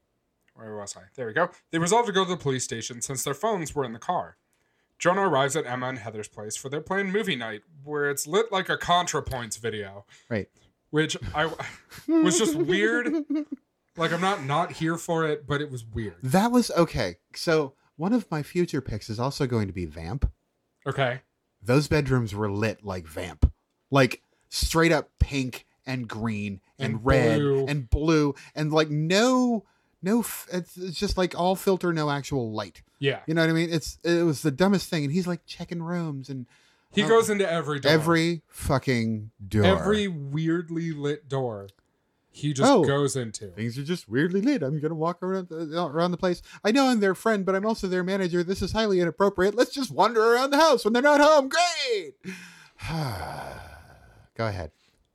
[0.56, 1.02] where was I?
[1.16, 1.50] There we go.
[1.72, 4.38] They resolve to go to the police station since their phones were in the car.
[5.00, 8.52] Jonah arrives at Emma and Heather's place for their planned movie night, where it's lit
[8.52, 10.48] like a ContraPoints video, Right.
[10.92, 11.46] which I
[12.08, 13.12] was just weird.
[13.98, 16.16] Like I'm not not here for it, but it was weird.
[16.24, 17.18] That was okay.
[17.36, 20.32] So one of my future picks is also going to be Vamp.
[20.88, 21.22] Okay,
[21.62, 23.52] those bedrooms were lit like vamp,
[23.92, 27.66] like straight up pink and green and, And red blue.
[27.68, 29.66] and blue and like no
[30.04, 32.82] no f- it's, it's just like all filter no actual light.
[33.00, 33.20] Yeah.
[33.26, 33.70] you know what i mean?
[33.72, 36.46] It's it was the dumbest thing and he's like checking rooms and
[36.92, 37.08] He Oh.
[37.08, 37.92] goes into every door.
[37.92, 39.66] every fucking door.
[39.66, 41.70] Every weirdly lit door
[42.36, 42.84] he just Oh.
[42.84, 43.48] goes into.
[43.50, 44.64] things are just weirdly lit.
[44.64, 46.42] I'm gonna walk around the, uh, around the place.
[46.64, 48.44] I know i'm their friend but i'm also their manager.
[48.44, 49.56] This is highly inappropriate.
[49.56, 51.50] Let's just wander around the house when they're not home.
[51.50, 52.16] Great!
[54.36, 54.72] Go ahead.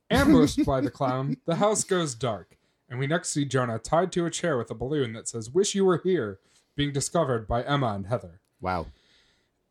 [0.09, 2.57] Ambushed by the clown, the house goes dark,
[2.89, 5.75] and we next see Jonah tied to a chair with a balloon that says, Wish
[5.75, 6.39] you were here,
[6.75, 8.41] being discovered by Emma and Heather.
[8.61, 8.87] wow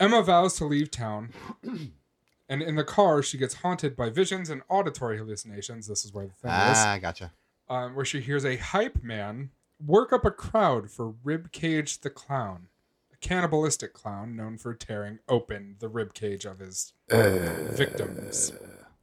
[0.00, 1.30] Emma vows to leave town,
[2.48, 5.86] and in the car, she gets haunted by visions and auditory hallucinations.
[5.88, 6.78] This is where the thing is.
[6.78, 7.32] ah gotcha
[7.68, 9.50] um, where she hears a hype man
[9.84, 12.68] work up a crowd for Ribcage the Clown,
[13.12, 18.52] a cannibalistic clown known for tearing open the ribcage of his victims.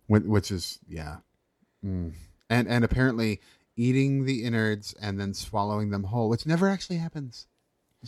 [0.07, 1.17] Which is yeah
[1.85, 2.13] Mm.
[2.49, 3.41] and and apparently
[3.75, 7.47] eating the innards and then swallowing them whole which never actually happens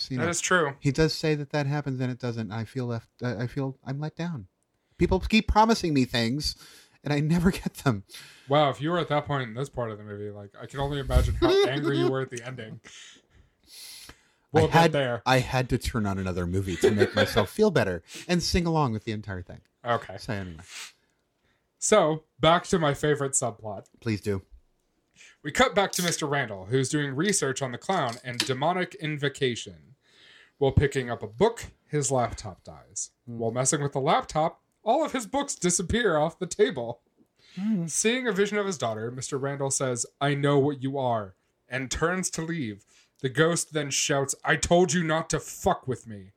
[0.10, 0.76] you That know, is true.
[0.80, 3.78] he does say that that happens and it doesn't i feel left i I feel
[3.86, 4.48] i'm let down
[4.98, 6.56] people keep promising me things
[7.04, 8.04] and i never get them
[8.50, 10.68] Wow, if you were at that point in this part of the movie, like I
[10.68, 12.80] can only imagine how angry you were at the ending.
[14.54, 15.22] We'll I had there.
[15.26, 18.94] I had to turn on another movie to make myself feel better and sing along
[18.94, 19.60] with the entire thing.
[19.86, 20.16] Okay.
[20.18, 20.64] So anyway,
[21.78, 23.88] So back to my favorite subplot.
[24.00, 24.42] please do.
[25.44, 26.30] We cut back to Mr.
[26.30, 29.96] Randall, who's doing research on the clown and demonic invocation.
[30.58, 33.12] While picking up a book, his laptop dies.
[33.26, 33.38] Hmm.
[33.38, 37.02] While messing with the laptop, all of his books disappear off the table.
[37.56, 37.88] Hmm.
[37.88, 39.42] Seeing a vision of his daughter, Mr.
[39.42, 41.36] Randall says, I know what you are,
[41.70, 42.84] and turns to leave.
[43.22, 46.32] The ghost then shouts, I told you not to fuck with me.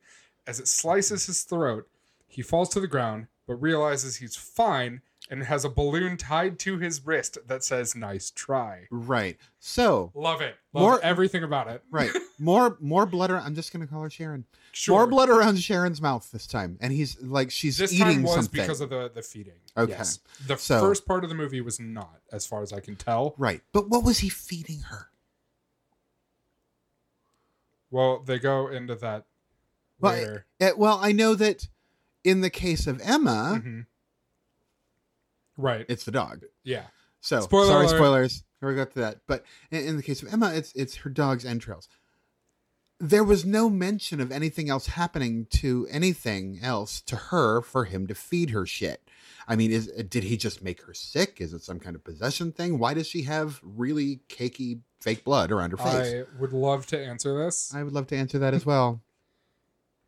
[0.47, 1.87] As it slices his throat,
[2.27, 6.77] he falls to the ground, but realizes he's fine and has a balloon tied to
[6.77, 8.87] his wrist that says, Nice try.
[8.91, 9.37] Right.
[9.59, 10.57] So Love it.
[10.73, 11.81] Love More- everything about it.
[11.89, 13.31] right, more more blood.
[13.31, 14.45] Around, I'm just gonna call her Sharon.
[14.73, 14.97] Sure.
[14.99, 18.35] More blood around Sharon's mouth this time, and he's like she's This eating time was
[18.35, 18.61] something.
[18.61, 19.59] because of the the feeding.
[19.77, 19.91] Okay.
[19.93, 20.19] Yes.
[20.47, 23.33] The So- first part of the movie was not, as far as I can tell.
[23.37, 25.07] right, but what was he feeding her?
[27.89, 29.25] Well, they go into that
[29.99, 30.45] Well, later.
[30.59, 31.67] Eh, well, I know that
[32.23, 33.85] in the case of Emma, Mhm.
[35.61, 35.85] Right.
[35.87, 36.43] it's the dog.
[36.63, 36.83] yeah.
[37.21, 37.95] So Spoiler sorry, alert.
[37.95, 38.43] spoilers.
[38.61, 39.19] We got to that.
[39.27, 41.87] But in, in the case of Emma, it's it's her dog's entrails.
[42.99, 48.07] There was no mention of anything else happening to anything else to her for him
[48.07, 49.07] to feed her shit.
[49.47, 51.39] I mean, is did he just make her sick?
[51.39, 52.79] Is it some kind of possession thing?
[52.79, 56.13] Why does she have really cakey fake blood around her face?
[56.13, 59.01] I would love to answer this, I, would love to answer that as well,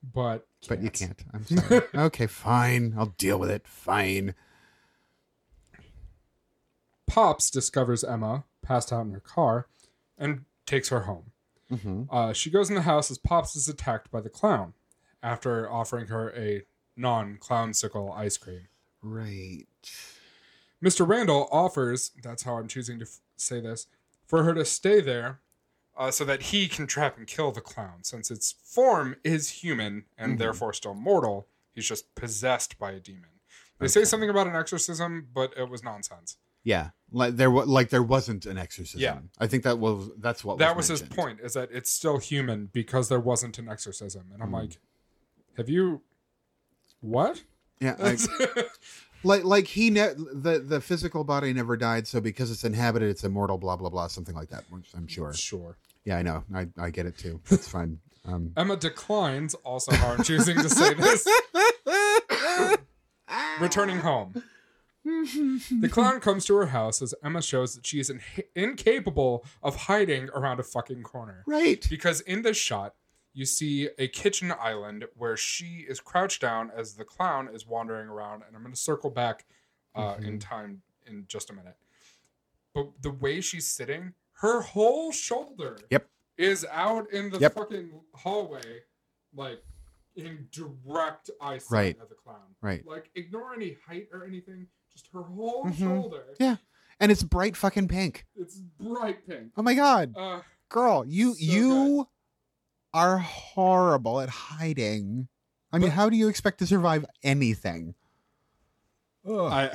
[0.03, 1.23] but but you can't.
[1.33, 1.81] I'm sorry.
[1.95, 2.93] okay, fine.
[2.97, 3.67] I'll deal with it.
[3.67, 4.35] Fine.
[7.07, 9.67] Pops discovers Emma passed out in her car
[10.17, 11.31] and takes her home.
[11.69, 14.73] hmm Uh, she goes in the house as Pops is attacked by the clown
[15.21, 16.63] after offering her a
[16.95, 18.67] non clownsicle ice cream.
[19.01, 19.65] Right.
[20.83, 21.07] Mr.
[21.07, 23.87] Randall offers, that's how I'm choosing to f- say this,
[24.25, 25.39] for her to stay there
[25.97, 28.03] uh, so that he can trap and kill the clown.
[28.03, 30.39] Since its form is human and Mhm.
[30.39, 33.29] therefore still mortal, he's just possessed by a demon.
[33.79, 36.37] They say something about an exorcism, but it was nonsense.
[36.63, 39.01] Yeah, like there was like there wasn't an exorcism.
[39.01, 39.19] Yeah.
[39.39, 42.69] I think that was that's what that was his point, is that it's still human
[42.73, 44.25] because there wasn't an exorcism.
[44.33, 44.53] And I'm Mhm.
[44.61, 44.79] like,
[45.57, 46.01] have you.
[47.01, 47.43] What?
[47.79, 48.17] Yeah, I,
[49.23, 53.23] like like he ne- the the physical body never died, so because it's inhabited, it's
[53.25, 53.57] immortal.
[53.57, 54.63] Blah blah blah, something like that.
[54.69, 55.33] Which I'm sure.
[55.33, 55.77] sure.
[56.05, 56.43] Yeah, I know.
[56.55, 57.41] I I get it too.
[57.49, 57.99] That's fine.
[58.25, 61.27] Um, Emma declines, also I'm choosing to say this.
[63.59, 64.41] Returning home.
[65.03, 68.21] The clown comes to her house as Emma shows that she is in-
[68.55, 71.43] incapable of hiding around a fucking corner.
[71.45, 71.85] right.
[71.89, 72.95] Because in this shot,
[73.33, 78.07] you see a kitchen island where she is crouched down as the clown is wandering
[78.07, 78.43] around.
[78.47, 79.45] And I'm going to circle back
[79.95, 81.75] uh, in time in just a minute.
[82.73, 86.07] But the way she's sitting, her whole shoulder Yep.
[86.37, 87.53] is out in the Yep.
[87.55, 88.81] fucking hallway,
[89.35, 89.63] like
[90.15, 91.99] in direct eyesight Right.
[92.01, 92.55] of the clown.
[92.61, 92.85] Right.
[92.85, 95.77] Like, ignore any height or anything, just her whole Mhm.
[95.77, 96.35] shoulder.
[96.39, 96.57] Yeah.
[96.99, 98.25] And it's bright fucking pink.
[98.35, 99.51] It's bright pink.
[99.57, 102.07] Oh my god, Uh, girl, you So you
[102.93, 105.27] are horrible at hiding.
[105.71, 107.95] I mean, But- how do you expect to survive anything?
[109.27, 109.71] I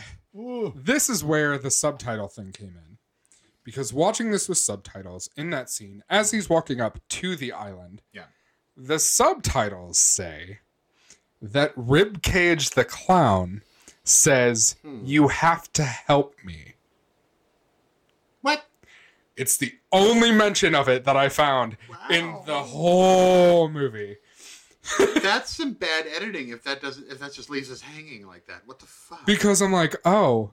[0.76, 2.98] this is where the subtitle thing came in.
[3.64, 8.02] Because watching this with subtitles in that scene, as he's walking up to the island,
[8.12, 8.26] Yeah.
[8.76, 10.60] the subtitles say
[11.42, 13.62] that Ribcage the clown
[14.08, 15.00] says, Hmm.
[15.04, 16.74] You have to help me.
[18.42, 18.64] What?
[19.36, 21.76] It's the only mention of it that I found
[22.10, 24.16] in the whole movie.
[25.22, 26.48] That's some bad editing.
[26.48, 29.24] If that doesn't, if that just leaves us hanging like that, what the fuck?
[29.26, 30.50] Because I'm like, oh,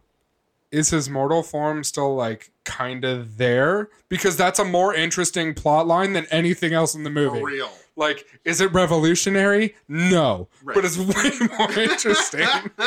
[0.75, 3.89] is his mortal form still like kind of there?
[4.09, 7.39] Because that's a more interesting plot line than anything else in the movie.
[7.39, 7.69] For real.
[7.95, 9.75] Like, is it revolutionary?
[9.87, 10.75] No, Right.
[10.75, 12.45] but it's way more interesting.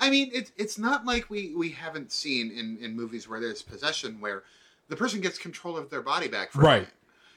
[0.00, 3.62] I mean, it's it's not like we we haven't seen in in movies where there's
[3.62, 4.42] possession where
[4.88, 6.50] the person gets control of their body back.
[6.52, 6.88] For a Right.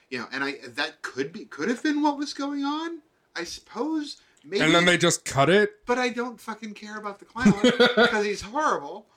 [0.10, 3.00] You know, and I that could be could have been what was going on.
[3.36, 4.64] I suppose maybe.
[4.64, 5.72] and then they just cut it.
[5.86, 9.08] but I don't fucking care about the clown because he's horrible.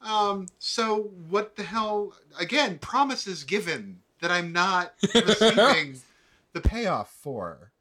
[0.00, 2.14] Um, so what the hell?
[2.38, 6.00] Again, promises given that I'm not receiving
[6.52, 7.72] the payoff for.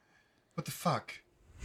[0.55, 1.13] What the fuck?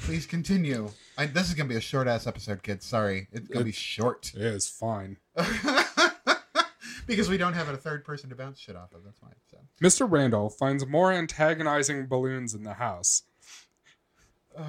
[0.02, 0.90] Please continue.
[1.18, 2.84] I, this is gonna be a short ass episode, kids.
[2.84, 5.16] Sorry, it's gonna be short It is fine.
[7.06, 9.04] because we don't have a third person to bounce shit off of.
[9.04, 9.30] That's why.
[9.50, 9.58] So.
[9.82, 10.10] Mr.
[10.10, 13.22] Randall finds more antagonizing balloons in the house.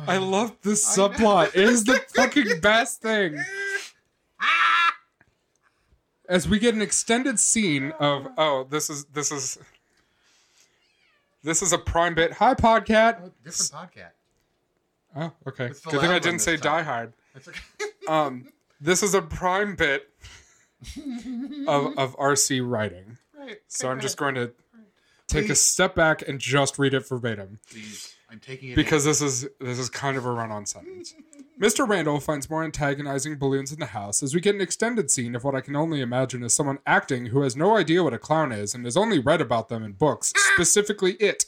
[0.08, 1.50] I love this subplot.
[1.50, 3.38] It is the fucking best thing.
[6.30, 9.58] As we get an extended scene of oh, this is this is
[11.44, 12.34] this is a prime bit.
[12.34, 13.20] Hi, Podcat.
[13.24, 14.12] Oh, different podcast.
[15.16, 15.68] Oh, okay.
[15.68, 16.80] It's the Good thing I one didn't this say time.
[16.80, 17.14] Die Hard.
[17.34, 17.60] That's okay.
[18.08, 18.48] Um,
[18.80, 20.10] this is a prime bit
[21.68, 23.18] of of Archie writing.
[23.38, 23.58] right.
[23.68, 24.34] So I'm just right.
[24.34, 24.54] going to
[25.28, 27.60] take a step back and just read it verbatim.
[27.70, 31.16] Please, I'm taking it because this is this is kind of a run-on sentence.
[31.60, 31.88] Mr.
[31.88, 35.44] Randall finds more antagonizing balloons in the house as we get an extended scene of
[35.44, 38.52] what I can only imagine is someone acting who has no idea what a clown
[38.52, 41.46] is and has only read about them in books, specifically it.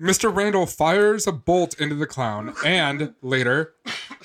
[0.00, 0.34] Mr.
[0.34, 3.74] Randall fires a bolt into the clown, and later,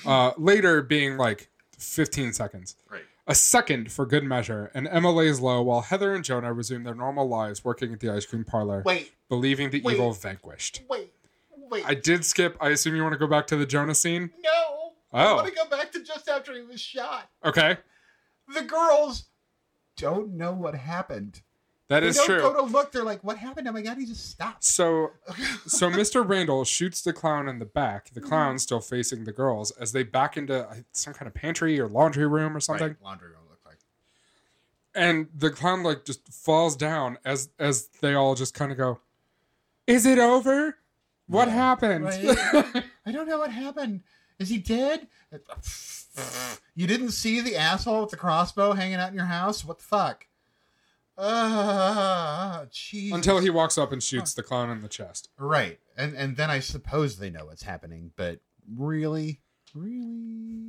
[0.06, 3.02] uh, later being like 15 seconds, Right.
[3.26, 6.94] A second for good measure, and Emma lays low while Heather and Jonah resume their
[6.94, 9.94] normal lives working at the ice cream parlor, Wait, believing the Wait.
[9.94, 10.82] evil vanquished.
[10.88, 11.12] wait,
[11.70, 11.84] wait.
[11.86, 12.56] I did skip.
[12.60, 14.30] I assume you want to go back to the Jonah scene?
[14.42, 14.50] no.
[15.12, 15.36] I Oh.
[15.36, 17.30] want to go back to just after he was shot.
[17.44, 17.76] Okay.
[18.52, 19.26] The girls
[19.96, 21.40] don't know what happened.
[21.88, 22.40] That they is don't true.
[22.40, 22.92] go to look.
[22.92, 23.68] They're like, "What happened?
[23.68, 25.10] Oh my god, he just stopped." so
[25.66, 26.26] so Mr.
[26.26, 28.14] Randall shoots the clown in the back, Mm-hmm.
[28.20, 31.78] the clown still facing the girls, as they back into uh, some kind of pantry
[31.80, 32.88] or laundry room or something.
[32.88, 33.78] Right, laundry room look like.
[34.94, 39.00] And the clown like just falls down as as they all just kind of go,
[39.86, 40.78] Is it over?
[41.26, 41.54] What Yeah.
[41.54, 42.04] happened?
[42.04, 42.84] Right.
[43.06, 44.02] I don't know what happened.
[44.38, 45.06] Is he dead?
[46.76, 49.64] You didn't see the asshole with the crossbow hanging out in your house?
[49.64, 50.26] What the fuck?
[52.70, 53.12] Jeez.
[53.12, 55.28] Until he walks up and shoots the clown in the chest.
[55.38, 55.78] Right.
[55.96, 58.40] And and then I suppose they know what's happening, but
[58.76, 59.40] really?
[59.74, 60.62] Really?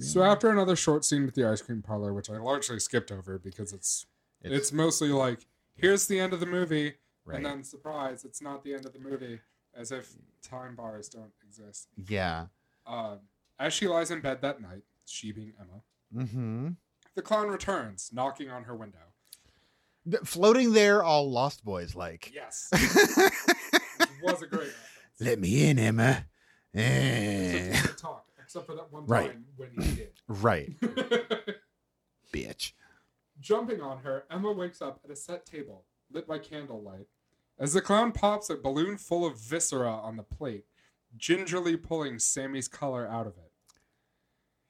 [0.00, 3.38] So after another short scene with the ice cream parlor, which I largely skipped over
[3.38, 4.06] because it's
[4.42, 5.40] it's, mostly like
[5.74, 7.36] here's the end of the movie, right.
[7.38, 9.40] and then surprise, it's not the end of the movie,
[9.76, 11.88] as if time bars don't exist.
[12.06, 12.46] yeah.
[12.86, 13.18] Um,
[13.58, 15.82] as she lies in bed that night, she being Emma,
[16.24, 16.68] Mm-hmm.
[17.16, 18.98] the clown returns, knocking on her window.
[20.24, 22.30] Floating there, all Lost Boys like.
[22.34, 24.74] Yes, it was a great reference.
[25.20, 26.26] Let me in, Emma.
[26.74, 27.72] Eh.
[27.80, 29.36] didn't talk, except for that one time Right.
[29.56, 30.12] when he did.
[30.28, 30.70] right,
[32.32, 32.72] bitch.
[33.40, 37.06] Jumping on her, Emma wakes up at a set table, lit by candlelight,
[37.58, 40.64] as the clown pops a balloon full of viscera on the plate,
[41.16, 43.52] gingerly pulling Sammy's collar out of it.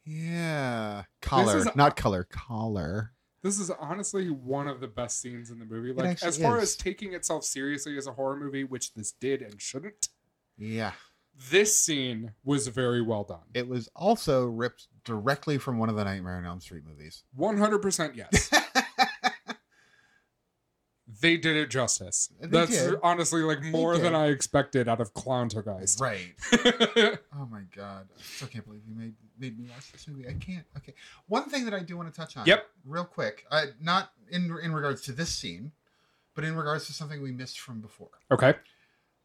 [0.05, 1.05] Yeah.
[1.21, 3.13] Collar, is- not color, collar.
[3.43, 5.93] This is honestly one of the best scenes in the movie.
[5.93, 6.65] Like, as far is.
[6.65, 10.09] as taking itself seriously as a horror movie, which this did and shouldn't,
[10.57, 10.93] Yeah.
[11.51, 13.45] this scene was very well done.
[13.55, 17.23] It was also ripped directly from one of the Nightmare on Elm Street movies.
[17.39, 18.51] 100% yes.
[21.21, 22.29] they did it justice.
[22.41, 22.95] They That's did.
[23.03, 26.01] honestly like more than I expected out of Clowntergeist.
[26.01, 26.35] right.
[27.35, 28.09] Oh my god.
[28.17, 30.29] I still can't believe you made made me watch this movie.
[30.29, 30.65] I can't.
[30.77, 30.95] Okay.
[31.27, 32.45] One thing that I do want to touch on.
[32.47, 32.67] Yep.
[32.85, 33.47] Real quick.
[33.51, 35.73] Uh, not in in regards to this scene,
[36.35, 38.11] but in regards to something we missed from before.
[38.31, 38.55] okay.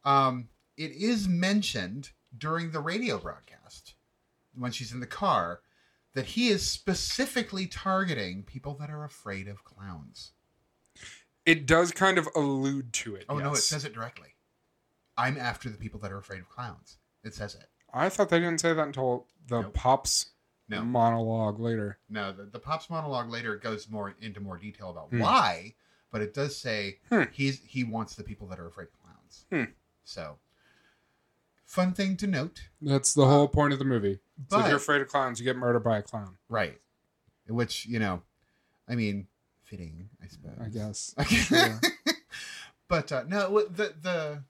[0.05, 3.93] Um, it is mentioned during the radio broadcast
[4.55, 5.61] when she's in the car
[6.13, 10.31] that he is specifically targeting people that are afraid of clowns.
[11.45, 13.25] It does kind of allude to it.
[13.29, 14.29] Oh no, it says it directly.
[15.17, 16.97] I'm after the people that are afraid of clowns.
[17.23, 17.67] It says it.
[17.93, 19.73] I thought they didn't say that until the Nope.
[19.73, 20.31] Pops
[20.69, 20.83] No.
[20.83, 21.99] monologue later.
[22.09, 25.19] No, the, the Pops monologue later goes more into more detail about Hmm.
[25.19, 25.75] why,
[26.11, 27.23] but it does say Hmm.
[27.31, 29.45] he's he wants the people that are afraid of clowns.
[29.51, 29.71] Hmm.
[30.03, 30.39] So,
[31.65, 32.69] fun thing to note.
[32.81, 34.19] That's the whole point of the movie.
[34.49, 36.37] So if you're afraid of clowns, you get murdered by a clown.
[36.49, 36.79] right,
[37.47, 38.23] which you know,
[38.87, 39.27] I mean,
[39.77, 40.57] fitting, I suppose.
[40.61, 41.15] I guess.
[41.19, 41.35] Okay.
[41.35, 41.79] Sure.
[42.87, 44.43] but uh, no, the the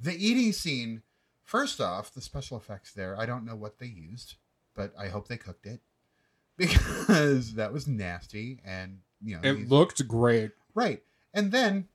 [0.00, 1.02] the eating scene.
[1.44, 3.18] First off, the special effects there.
[3.18, 4.36] I don't know what they used,
[4.76, 5.80] but I hope they cooked it
[6.56, 8.60] because that was nasty.
[8.64, 10.52] And you know, It these- looked great.
[10.74, 11.02] right.
[11.34, 11.86] And then,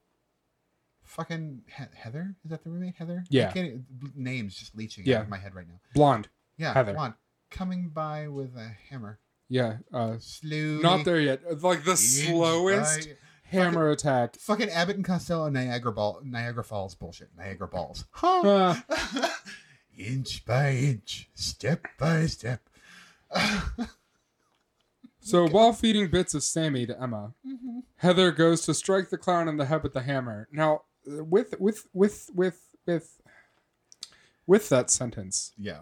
[1.03, 2.95] fucking he- Heather is that the roommate?
[2.95, 3.23] Heather.
[3.29, 3.53] Yeah.
[4.15, 5.17] names just leeching Yeah.
[5.19, 5.79] out of my head right now.
[5.93, 6.27] Blonde.
[6.57, 6.97] Yeah, Heather.
[6.97, 7.13] On,
[7.49, 9.19] coming by with a hammer.
[9.49, 9.77] Yeah.
[9.93, 10.81] Uh, Slowly.
[10.81, 11.61] not there yet.
[11.63, 13.09] Like the slowest
[13.43, 14.37] hammer attack.
[14.37, 17.29] Fucking Abbott and Costello Niagara Ball Niagara Falls bullshit.
[17.37, 18.05] Niagara Balls.
[18.11, 18.41] Huh.
[18.41, 19.27] Uh,
[19.97, 22.61] inch by inch, step by step.
[25.19, 27.79] so while feeding bits of Sammy to Emma, Mm-hmm.
[27.97, 30.47] Heather goes to strike the clown in the head with the hammer.
[30.51, 33.21] Now, uh, with with with with with
[34.45, 35.79] with that sentence, yeah.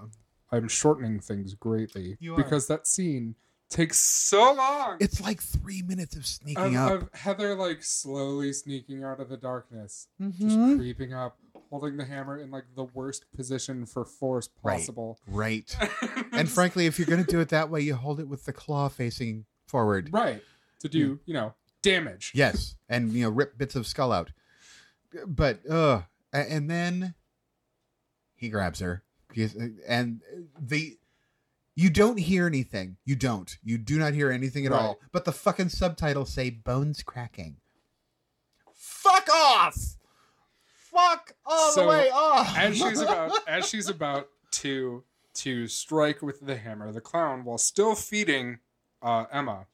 [0.52, 2.38] I'm shortening things greatly You are.
[2.38, 3.36] because that scene
[3.74, 4.98] takes so long.
[5.00, 6.92] It's like three minutes of of, sneaking up.
[6.92, 10.78] of Heather like slowly sneaking out of the darkness, just Mhm.
[10.78, 11.38] creeping up,
[11.70, 15.20] holding the hammer in like the worst position for force possible.
[15.28, 15.76] Right.
[15.82, 16.26] right.
[16.34, 18.54] And frankly, if you're going to do it that way, you hold it with the
[18.54, 20.10] claw facing forward.
[20.14, 20.42] right
[20.80, 22.32] to do you know damage.
[22.34, 22.76] Yes.
[22.90, 24.32] And, you know, rip bits of skull out.
[25.28, 27.14] But, uh, and then
[28.36, 29.04] he grabs her.
[29.88, 30.22] And
[30.60, 30.98] the.
[31.76, 32.98] You don't hear anything.
[33.06, 33.58] You don't.
[33.64, 34.82] You do not hear anything at Right.
[34.82, 35.00] all.
[35.12, 37.58] But the fucking subtitles say bones cracking.
[38.76, 39.76] Fuck off!
[40.92, 42.56] Fuck all So, the way off!
[42.58, 45.04] as she's about as she's about to
[45.36, 48.60] to strike with the hammer, the clown, while still feeding
[49.02, 49.66] uh, Emma,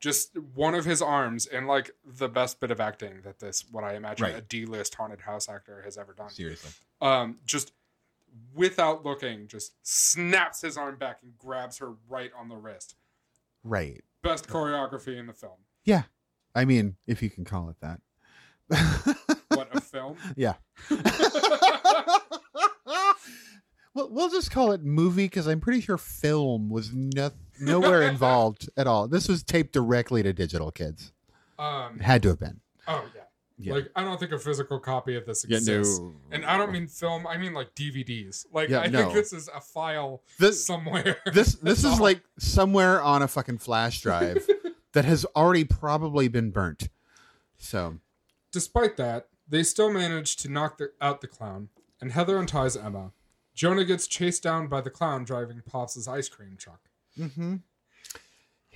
[0.00, 3.84] just one of his arms, and like the best bit of acting that this, what
[3.84, 4.34] I imagine Right.
[4.36, 6.30] a D-list haunted house actor has ever done.
[6.30, 6.70] Seriously.
[7.02, 7.72] um, just
[8.54, 12.96] without looking, just snaps his arm back and grabs her right on the wrist.
[13.64, 14.02] Right.
[14.22, 15.58] Best choreography in the film.
[15.84, 16.02] Yeah.
[16.54, 18.00] I mean, if you can call it that.
[19.48, 20.16] What a film!
[20.34, 20.54] yeah.
[23.94, 27.30] well, we'll just call it movie because I'm pretty sure film was no,
[27.60, 29.08] nowhere involved at all.
[29.08, 31.12] This was taped directly to digital kids.
[31.58, 32.60] Um, It had to have been.
[32.88, 33.21] oh yeah.
[33.62, 33.74] Yeah.
[33.74, 35.98] like I don't think a physical copy of this Yeah, exists.
[36.00, 36.14] no.
[36.30, 38.46] And I don't mean film; I mean like DVDs.
[38.52, 39.02] Like Yeah, I no.
[39.02, 41.18] think this is a file This somewhere.
[41.32, 41.98] this this is all.
[42.00, 44.46] like somewhere on a fucking flash drive
[44.92, 46.88] that has already probably been burnt.
[47.58, 47.98] So
[48.52, 51.68] Despite that, they still manage to knock the, out the clown,
[52.00, 53.12] and Heather unties Emma.
[53.54, 56.80] Jonah gets chased down by the clown driving Pops' ice cream truck
[57.18, 57.56] mm-hmm.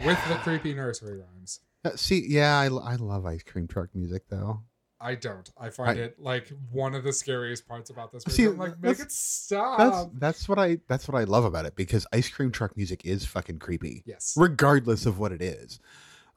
[0.04, 1.60] with the creepy nursery rhymes.
[1.96, 4.62] see, yeah, I, I love ice cream truck music though.
[5.00, 5.48] I don't.
[5.58, 8.36] I find I- it like one of the scariest parts about this movie.
[8.36, 9.78] See, I'm like, make it stop.
[9.78, 13.04] That's that's what I that's what I love about it because ice cream truck music
[13.04, 14.02] is fucking creepy.
[14.06, 14.34] yes.
[14.36, 15.78] regardless of what it is.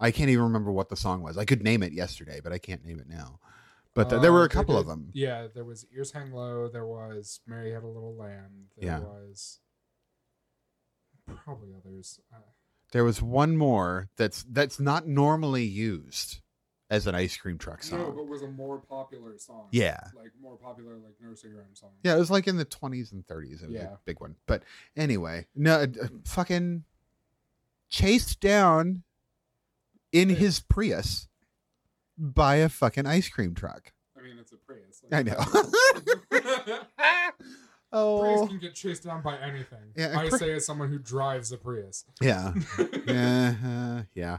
[0.02, 1.38] I can't even remember what the song was.
[1.38, 3.40] I could name it yesterday, but I can't name it now.
[3.96, 5.12] But th- there Uh, were a they couple of did- them.
[5.14, 6.70] Yeah, there was Ears Hang Low.
[6.70, 8.70] There was Mary Had a Little Lamb.
[8.78, 9.00] There Yeah.
[9.00, 9.60] was
[11.44, 12.20] probably others.
[12.34, 12.38] Uh,
[12.92, 16.42] There was one more that's that's not normally used
[16.92, 18.00] as an ice cream truck song.
[18.00, 19.68] no, but was a more popular song.
[19.72, 20.00] Yeah.
[20.16, 21.92] like more popular like nursery rhyme song.
[22.04, 23.62] Yeah, it was like in the 20s and 30s.
[23.64, 23.94] It was Yeah.
[23.94, 24.36] a big one.
[24.48, 24.64] But
[24.98, 25.88] anyway, no, uh,
[26.26, 26.84] fucking
[27.90, 29.04] chased down
[30.12, 31.28] in his Prius
[32.18, 33.94] by a fucking ice cream truck.
[34.18, 35.04] I mean, it's a Prius.
[35.12, 35.40] I know.
[37.92, 38.20] Oh.
[38.22, 39.80] Prius can get chased down by anything.
[39.96, 42.06] Yeah, I Pri- say as someone who drives a Prius.
[42.22, 42.54] yeah.
[43.08, 44.38] yeah, uh, yeah.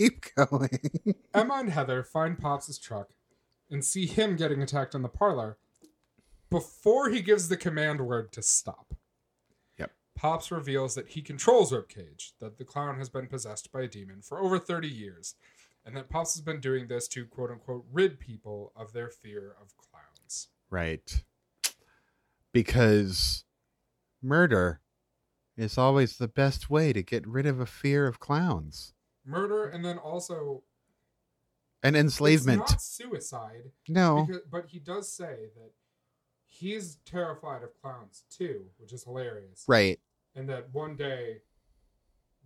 [0.00, 0.80] Keep going.
[1.34, 3.10] Emma and Heather find Pops' truck
[3.70, 5.58] and see him getting attacked in the parlor
[6.48, 8.94] before he gives the command word to stop.
[9.78, 9.90] Yep.
[10.16, 14.22] Pops reveals that he controls Ribcage, that the clown has been possessed by a demon
[14.22, 15.34] for over 30 years,
[15.84, 19.54] and that Pops has been doing this to quote unquote rid people of their fear
[19.60, 20.48] of clowns.
[20.70, 21.24] Right.
[22.54, 23.44] Because
[24.22, 24.80] murder
[25.58, 28.94] is always the best way to get rid of a fear of clowns
[29.24, 30.62] Murder and then also
[31.82, 32.60] and enslavement.
[32.60, 34.26] Not suicide, no.
[34.26, 35.72] because, but he does say that
[36.46, 39.64] he's terrified of clowns too, which is hilarious.
[39.66, 39.98] Right.
[40.34, 41.38] and that one day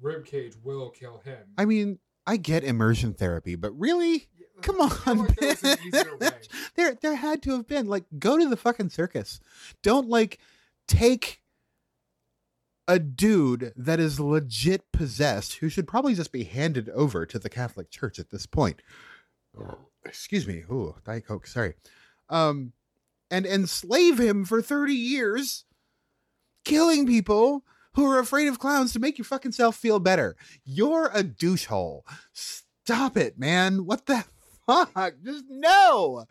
[0.03, 1.39] Ribcage will kill him.
[1.59, 4.29] I mean, I get immersion therapy, but really?
[4.63, 6.29] Come on, like there was an easier way.
[6.29, 6.49] bitch.
[6.77, 9.41] There there had to have been like go to the fucking circus.
[9.83, 10.39] Don't like
[10.89, 11.41] take
[12.87, 17.49] a dude that is legit possessed who should probably just be handed over to the
[17.49, 18.83] Catholic Church at this point.
[20.05, 20.65] Excuse me.
[20.71, 21.75] Ooh, Diet Coke, sorry.
[22.29, 22.73] um,
[23.31, 25.65] and enslave him for 30 years,
[26.65, 27.65] killing people
[27.95, 30.37] who are afraid of clowns to make your fucking self feel better.
[30.65, 32.03] You're a douchehole.
[32.33, 33.87] Stop it, man.
[33.87, 34.25] What the
[34.67, 35.15] fuck?
[35.25, 36.27] Just no.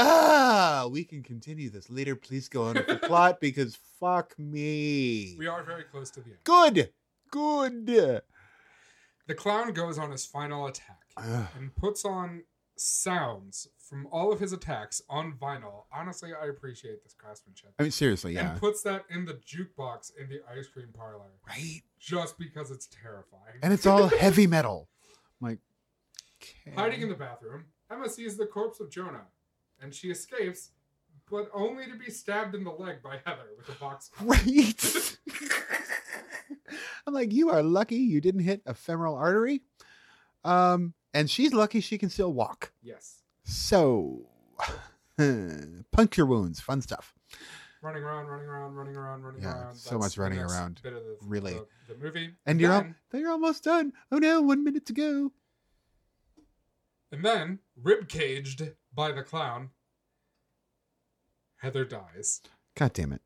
[0.00, 2.14] Ah, we can continue this later.
[2.14, 5.34] Please go on with the plot because fuck me.
[5.38, 6.38] We are very close to the end.
[6.44, 6.90] Good.
[7.30, 8.22] Good.
[9.26, 11.46] The clown goes on his final attack Ugh.
[11.58, 12.44] and puts on
[12.76, 15.84] sounds from all of his attacks on vinyl.
[15.92, 17.70] Honestly, I appreciate this craftsmanship.
[17.78, 18.52] I mean, seriously, yeah.
[18.52, 21.82] And puts that in the jukebox in the ice cream parlor Right?
[21.98, 23.58] just because it's terrifying.
[23.62, 24.88] And it's all heavy metal.
[25.42, 25.58] I'm like,
[26.40, 26.76] okay.
[26.76, 29.26] Hiding in the bathroom, Emma sees the corpse of Jonah
[29.80, 30.70] and she escapes,
[31.30, 34.10] but only to be stabbed in the leg by Heather with a box.
[34.22, 35.16] Right.
[37.06, 39.62] I'm like, you are lucky you didn't hit a femoral artery.
[40.44, 42.72] Um, and she's lucky she can still walk.
[42.82, 43.22] Yes.
[43.44, 44.26] So,
[45.92, 47.14] puncture wounds, fun stuff.
[47.80, 49.76] Running around, running around, running around, running Yeah, around.
[49.76, 50.80] so much running around.
[50.82, 51.54] Bit of the, Really.
[51.54, 52.34] the, the movie.
[52.44, 53.92] And you're then, they're almost done.
[54.12, 55.32] Oh no, one minute to go.
[57.10, 59.70] and then rib caged by the clown.
[61.56, 62.40] Heather dies.
[62.76, 63.22] God damn it.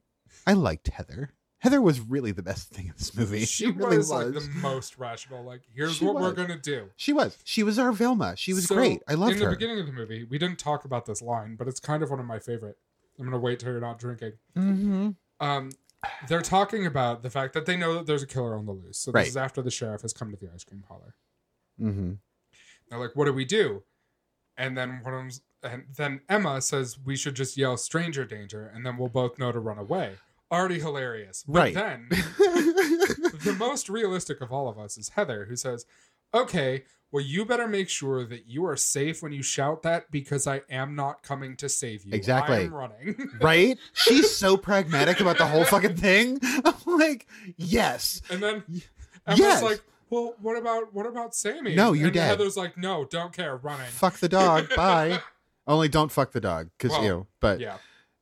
[0.46, 1.30] I liked Heather.
[1.58, 3.44] Heather was really the best thing in this movie.
[3.44, 5.44] She, really was, like the most rational.
[5.44, 6.88] Like, here's She what we're gonna do.
[6.96, 7.38] She was.
[7.44, 8.36] She was our Velma.
[8.36, 9.02] She was So, great.
[9.06, 9.38] I loved her.
[9.38, 9.50] in her.
[9.50, 12.10] the beginning of the movie, we didn't talk about this line, but it's kind of
[12.10, 12.78] one of my favorite.
[13.18, 14.32] I'm gonna wait till you're not drinking.
[14.56, 15.10] mm-hmm.
[15.38, 15.70] Um,
[16.28, 18.98] they're talking about the fact that they know that there's a killer on the loose.
[18.98, 19.26] So this Right.
[19.28, 21.14] is after the sheriff has come to the ice cream parlor.
[21.80, 22.12] Mm-hmm.
[22.88, 23.84] They're like, "What do we do?"
[24.56, 28.70] And then one of them's, and then Emma says we should just yell "stranger danger,"
[28.74, 30.16] and then we'll both know to run away.
[30.50, 31.44] Already hilarious.
[31.46, 31.74] But Right.
[31.74, 35.86] then the most realistic of all of us is Heather, who says,
[36.34, 40.46] "Okay, well, you better make sure that you are safe when you shout that because
[40.46, 42.12] I am not coming to save you.
[42.14, 42.64] Exactly.
[42.64, 43.78] I'm running." right?
[43.92, 46.38] She's so pragmatic about the whole fucking thing.
[46.64, 48.20] I'm like, yes.
[48.30, 48.62] and then
[49.26, 49.62] Emma's Yes.
[49.62, 52.28] like, "Well, what about what about Sammy?" No, you're and dead.
[52.28, 54.68] Heather's like, "No, don't care, running." Fuck the dog.
[54.76, 55.20] Bye.
[55.66, 57.26] Only don't fuck the dog, because Well, you know.
[57.40, 57.78] But Yeah.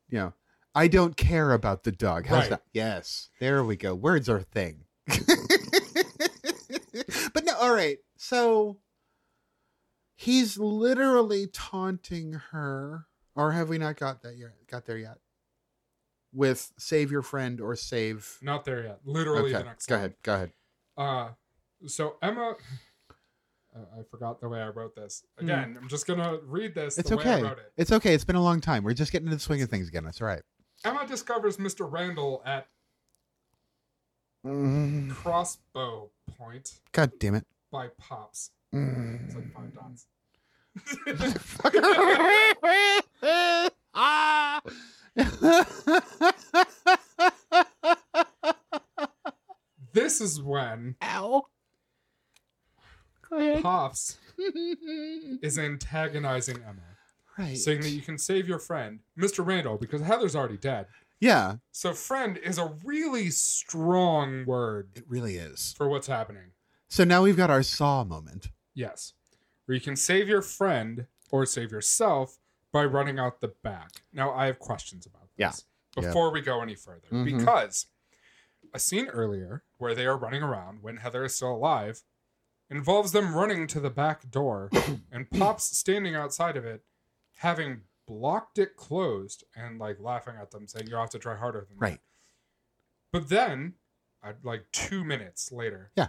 [0.08, 0.34] you know,
[0.74, 2.26] I don't care about the dog.
[2.26, 2.50] How's Right.
[2.50, 2.62] that?
[2.72, 3.28] Yes.
[3.40, 3.94] There we go.
[3.94, 4.84] Words are a thing.
[7.34, 7.56] but no.
[7.56, 7.98] All right.
[8.16, 8.78] So
[10.16, 14.52] he's literally taunting her, or have we not got that yet?
[14.70, 15.18] Got there yet?
[16.32, 18.38] With save your friend or save.
[18.42, 19.00] Not there yet.
[19.04, 19.58] Literally Okay.
[19.58, 20.00] the next Go line.
[20.04, 20.14] ahead.
[20.22, 20.52] Go ahead.
[20.96, 21.30] Uh,
[21.86, 22.54] so Emma,
[23.74, 25.24] I forgot the way I wrote this.
[25.38, 27.00] Again, I'm just gonna read this Hmm.
[27.00, 27.34] It's the way okay.
[27.34, 27.72] I wrote it.
[27.76, 28.14] It's okay.
[28.14, 28.82] It's been a long time.
[28.82, 30.04] We're just getting into the swing of things again.
[30.04, 30.42] That's all right.
[30.84, 31.90] Emma discovers Mr.
[31.90, 32.66] Randall at
[34.44, 37.46] Mm, Crossbow Point God damn it.
[37.70, 38.50] by Pops.
[38.74, 39.26] Mm.
[39.26, 40.06] It's like five dots.
[43.94, 44.60] Ah.
[49.92, 51.42] This is when Ow.
[53.30, 53.62] Go.
[53.62, 54.18] Pops
[55.42, 56.82] is antagonizing Emma,
[57.38, 57.56] right.
[57.56, 59.44] saying that you can save your friend, Mr.
[59.46, 60.86] Randall, because Heather's already dead.
[61.20, 65.74] yeah, So, friend is a really strong word it really is.
[65.76, 66.52] for what's happening.
[66.88, 68.48] So now we've got our saw moment.
[68.74, 69.12] Yes.
[69.66, 72.38] Where you can save your friend or save yourself
[72.72, 74.02] by running out the back.
[74.12, 75.64] Now, I have questions about this
[75.96, 76.02] Yeah.
[76.02, 76.08] Yeah.
[76.08, 77.06] before we go any further.
[77.12, 77.24] Mhm.
[77.38, 77.86] Because
[78.74, 82.02] a scene earlier where they are running around when Heather is still alive
[82.70, 84.70] involves them running to the back door
[85.12, 86.82] and Pops standing outside of it,
[87.36, 91.66] having blocked it closed and like laughing at them, saying, You'll have to try harder
[91.68, 92.00] than that." Right.
[93.12, 93.74] But then,
[94.44, 96.08] like two minutes later, Yeah.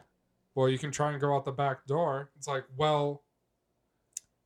[0.55, 2.29] well, you can try and go out the back door.
[2.37, 3.23] It's like, well,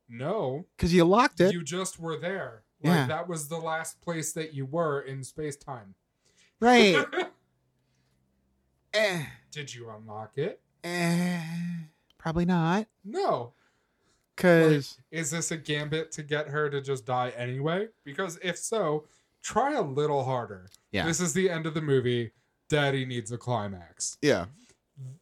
[0.08, 1.52] no, Because you locked it.
[1.52, 2.62] you just were there.
[2.82, 3.06] Like, Yeah.
[3.08, 5.94] that was the last place that you were in space time.
[6.60, 7.04] right.
[8.94, 10.60] eh, Did you unlock it?
[10.84, 11.42] eh,
[12.26, 12.88] probably not.
[13.04, 13.52] No.
[14.34, 17.86] Because Is this a gambit to get her to just die anyway?
[18.04, 19.04] Because if so,
[19.44, 20.66] try a little harder.
[20.90, 22.32] yeah, This is the end of the movie.
[22.68, 24.18] Daddy needs a climax.
[24.20, 24.46] yeah.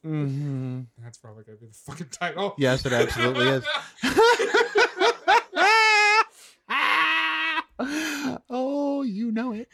[0.03, 2.55] hmm That's probably gonna be the fucking title.
[2.57, 3.65] Yes, it absolutely is.
[8.49, 9.69] oh, you know it.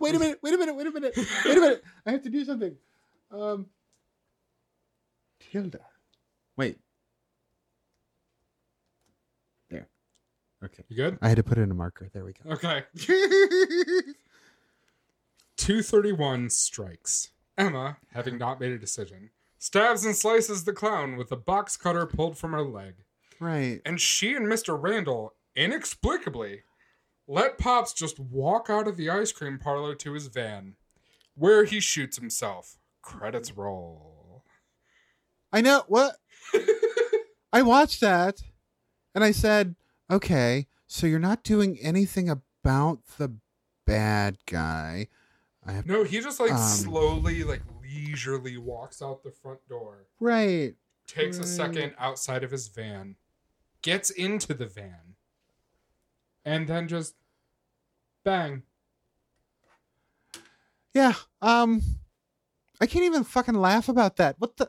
[0.00, 1.84] wait a minute, wait a minute, wait a minute, wait a minute.
[2.06, 2.74] I have to do something.
[3.34, 3.66] Um
[5.40, 5.80] Tilda.
[6.56, 6.78] Wait.
[9.70, 9.88] There.
[10.64, 10.84] Okay.
[10.88, 11.18] You good?
[11.20, 12.08] I had to put in a marker.
[12.12, 12.50] There we go.
[12.52, 12.84] Okay.
[15.56, 17.30] 231 strikes.
[17.56, 22.06] Emma, having not made a decision, stabs and slices the clown with a box cutter
[22.06, 22.94] pulled from her leg.
[23.38, 23.80] Right.
[23.84, 24.80] And she and Mr.
[24.80, 26.62] Randall, inexplicably,
[27.26, 30.74] let Pops just walk out of the ice cream parlor to his van,
[31.34, 32.76] where he shoots himself.
[33.04, 34.42] Credits roll.
[35.52, 36.16] I know what
[37.52, 38.42] I watched that
[39.14, 39.76] and I said,
[40.10, 43.36] okay, so you're not doing anything about the
[43.86, 45.08] bad guy.
[45.66, 46.58] I have No, he just like Um.
[46.58, 50.74] slowly, like leisurely walks out the front door, right.
[51.06, 53.16] takes a second outside of his van,
[53.82, 55.14] gets into the van,
[56.44, 57.14] and then just
[58.24, 58.62] bang.
[60.94, 61.14] Yeah.
[61.42, 61.82] Um
[62.84, 64.36] I can't even fucking laugh about that.
[64.38, 64.68] What the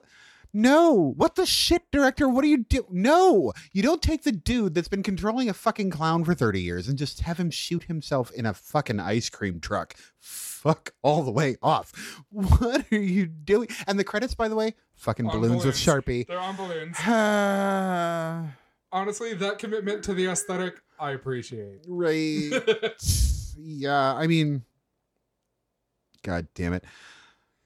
[0.54, 2.30] no, what the shit, director?
[2.30, 2.86] What do you do?
[2.90, 6.88] No, you don't take the dude that's been controlling a fucking clown for 30 years
[6.88, 9.96] and just have him shoot himself in a fucking ice cream truck.
[10.18, 11.92] Fuck all the way off.
[12.30, 13.68] What are you doing?
[13.86, 15.76] And the credits, by the way, fucking On balloons, with.
[15.76, 16.26] Sharpie.
[16.26, 16.96] They're on balloons.
[18.94, 21.80] Honestly, that commitment to the aesthetic, I appreciate.
[21.86, 22.64] Right.
[23.58, 24.64] yeah, I mean,
[26.24, 26.86] God damn it.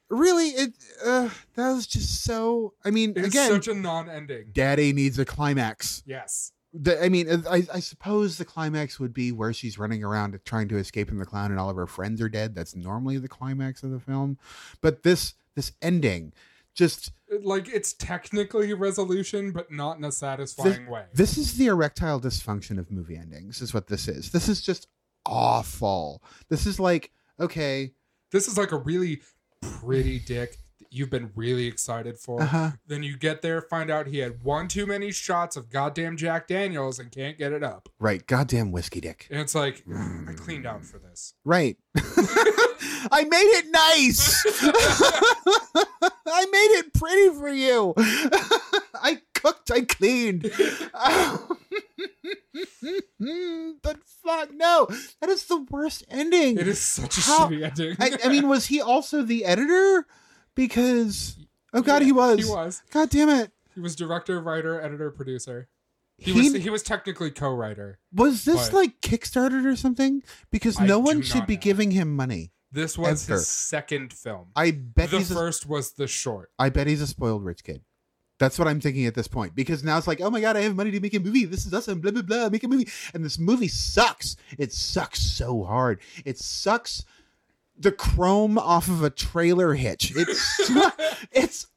[0.10, 0.74] Really, it
[1.06, 2.74] uh, that was just so.
[2.84, 4.50] I mean, It's again, such a non-ending.
[4.54, 6.02] Daddy needs a climax.
[6.06, 6.52] Yes.
[6.74, 10.68] The, I mean, I, I suppose the climax would be where she's running around trying
[10.70, 12.54] to escape from the clown, and all of her friends are dead.
[12.56, 14.38] That's normally the climax of the film,
[14.82, 16.34] but this this ending,
[16.76, 21.06] just Like it's technically resolution, but not in a satisfying way.
[21.14, 23.62] this is the erectile dysfunction of movie endings.
[23.62, 24.32] Is what this is.
[24.32, 24.88] This is just
[25.26, 26.24] awful.
[26.50, 27.94] This is like okay,
[28.32, 29.22] This is like a really
[29.62, 32.42] pretty dick that you've been really excited for.
[32.42, 32.72] uh huh.
[32.88, 36.48] Then you get there, find out he had one too many shots of goddamn Jack
[36.48, 37.90] Daniels and can't get it up.
[38.00, 39.28] Right, goddamn whiskey dick.
[39.30, 39.84] And it's like,
[40.28, 41.34] I cleaned out for this.
[41.46, 41.78] Right.
[43.12, 44.44] I made it nice.
[46.32, 47.94] I made it pretty for you.
[49.02, 50.52] I cooked, I cleaned.
[53.84, 54.88] but fuck no.
[55.22, 56.58] That is the worst ending.
[56.58, 57.96] It is such a How- shitty ending.
[58.00, 60.06] I, I mean, was he also the editor?
[60.56, 61.38] Because
[61.74, 62.40] oh god, Yeah, he was.
[62.40, 62.82] He was.
[62.92, 63.52] God damn it.
[63.76, 65.70] He was director, writer, editor, producer.
[66.18, 68.00] He, He- was he was technically co-writer.
[68.14, 70.22] Was this like Kickstarted or something?
[70.52, 71.62] Because I no one should be know.
[71.62, 72.52] giving him money.
[72.72, 73.40] This was Ever.
[73.40, 74.50] his second film.
[74.56, 76.52] I bet the he's a first was the short.
[76.60, 77.82] I bet he's a spoiled rich kid.
[78.40, 80.62] That's what I'm thinking at this point because now it's like, oh my god, I
[80.62, 81.46] have money to make a movie.
[81.46, 82.00] This is awesome.
[82.00, 82.50] Blah blah blah.
[82.50, 84.38] Make a movie, and this movie sucks.
[84.58, 86.00] It sucks so hard.
[86.26, 87.04] It sucks
[87.78, 90.14] the chrome off of a trailer hitch.
[90.16, 90.70] It's
[91.32, 91.68] it's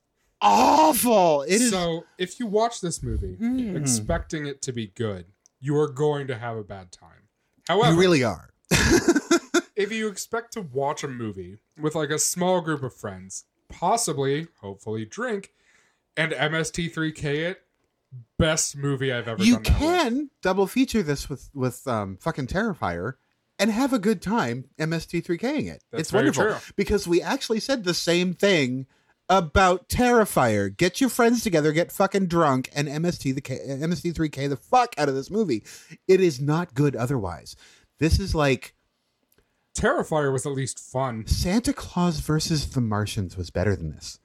[0.41, 1.43] awful.
[1.43, 1.71] It is.
[1.71, 3.77] So if you watch this movie Mm.
[3.81, 5.27] expecting it to be good,
[5.61, 7.29] you are going to have a bad time.
[7.69, 8.51] However, you really are.
[9.77, 14.49] if you expect to watch a movie with like a small group of friends, possibly,
[14.61, 15.53] hopefully, drink,
[16.17, 17.63] and MST3K it,
[18.39, 19.65] best movie I've ever You done.
[19.65, 23.15] can double feature this with with um, fucking Terrifier.
[23.59, 25.85] And have a good time MST3King it.
[25.93, 26.57] That's it's wonderful true.
[26.75, 28.87] because we actually said the same thing
[29.29, 30.75] about Terrifier.
[30.77, 35.09] Get your friends together, get fucking drunk, and MST the K, MST3K the fuck out
[35.09, 35.63] of this movie.
[36.09, 37.55] It is not good otherwise.
[38.01, 38.75] This is like
[39.77, 41.27] Terrifier was at least fun.
[41.29, 44.19] Santa Claus versus the Martians was better than this.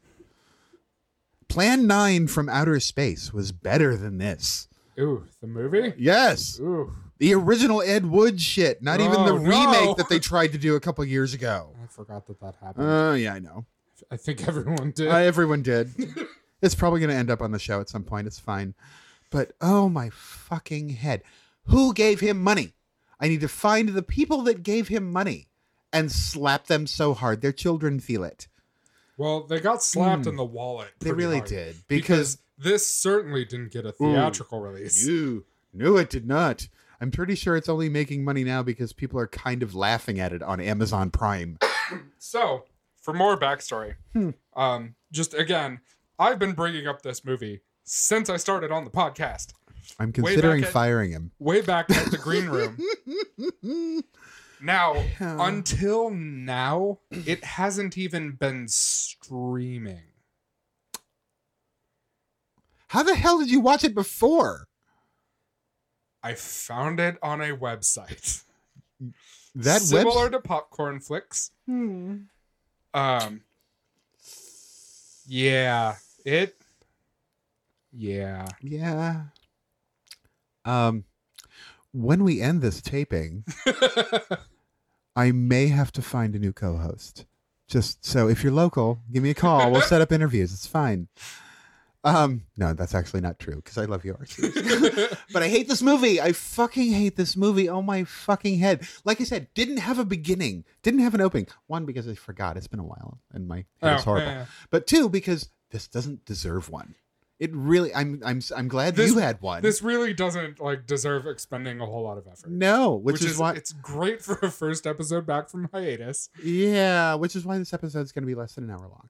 [1.50, 4.68] Plan 9 from outer space was better than this.
[5.00, 5.94] Ooh, the movie?
[5.98, 6.60] Yes.
[6.60, 9.44] Ooh, The original Ed Wood shit, not even the Oh, no.
[9.84, 11.74] remake that they tried to do a couple years ago.
[11.84, 12.86] I forgot that that happened.
[12.88, 13.66] Oh, yeah, I know.
[14.12, 15.08] I think everyone did.
[15.08, 15.92] Uh, everyone did.
[16.62, 18.28] it's probably going to end up on the show at some point.
[18.28, 18.76] It's fine.
[19.32, 21.24] But oh my fucking head.
[21.66, 22.74] Who gave him money?
[23.20, 25.48] I need to find the people that gave him money
[25.92, 28.48] and slap them so hard their children feel it.
[29.18, 30.90] Well, they got slapped in the wallet.
[31.02, 31.06] Hmm.
[31.08, 31.50] They really hard.
[31.50, 31.76] did.
[31.88, 35.06] Because, Because, this certainly didn't get a theatrical release.
[35.06, 36.68] you no, it did not.
[37.00, 40.34] I'm pretty sure it's only making money now because people are kind of laughing at
[40.34, 41.60] it on Amazon Prime.
[42.18, 42.66] So,
[43.00, 44.32] for more backstory, Hmm.
[44.56, 45.82] um, just again,
[46.18, 49.54] I've been bringing up this movie since I started on the podcast.
[50.00, 51.32] I'm considering at- firing him.
[51.40, 52.78] Way back at the green room.
[54.62, 55.38] Now, Yeah.
[55.48, 60.04] until now, it hasn't even been streaming.
[62.90, 64.68] How the hell did you watch it before?
[66.24, 68.44] I found it on a website.
[69.56, 71.50] That similar web to Popcornflix.
[71.66, 72.18] Hmm.
[72.94, 73.42] Um
[75.26, 75.96] Yeah,
[76.26, 76.56] it
[77.92, 78.46] Yeah.
[78.62, 79.24] Yeah.
[80.64, 81.06] Um
[81.92, 83.44] when we end this taping,
[85.16, 87.26] I may have to find a new co-host.
[87.68, 89.72] Just so if you're local, give me a call.
[89.72, 90.54] We'll set up interviews.
[90.54, 91.08] It's fine.
[92.04, 94.50] Um, no, that's actually not true because I love you, Archie.
[95.34, 96.22] but I hate this movie.
[96.22, 97.68] I fucking hate this movie.
[97.68, 98.88] Oh my fucking head.
[99.04, 101.48] Like I said, didn't have a beginning, didn't have an opening.
[101.66, 104.28] One because I forgot it's been a while and my head is Oh, horrible.
[104.28, 104.46] yeah.
[104.70, 106.96] But two because this doesn't deserve one.
[107.40, 107.94] It really.
[107.94, 108.22] I'm.
[108.26, 108.42] I'm.
[108.56, 109.62] I'm glad This- you had one.
[109.62, 112.50] This really doesn't like deserve expending a whole lot of effort.
[112.50, 113.54] no, which, which, is, is, why.
[113.54, 116.30] it's great for a first episode back from hiatus.
[116.44, 119.10] Yeah, which is why this episode is going to be less than an hour long.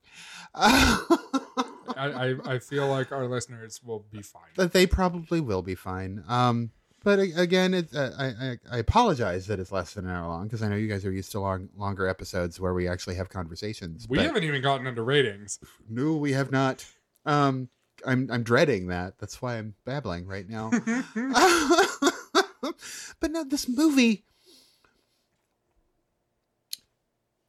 [1.96, 4.44] I, I, I feel like our listeners will be fine.
[4.58, 6.24] that they probably will be fine.
[6.28, 6.72] Um,
[7.04, 10.62] but again, it, uh, I, I apologize that it's less than an hour long because
[10.62, 14.06] I know you guys are used to long longer episodes where we actually have conversations.
[14.10, 15.60] We haven't even gotten into ratings.
[15.90, 16.86] no, we have not.
[17.26, 17.70] Um,
[18.08, 19.20] I'm I'm dreading that.
[19.20, 20.72] That's why I'm babbling right now.
[23.20, 24.24] but no, this movie.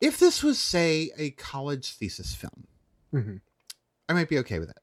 [0.00, 2.66] If this was, say, a college thesis film,
[3.12, 3.40] Mhm.
[4.08, 4.78] I might be okay with it.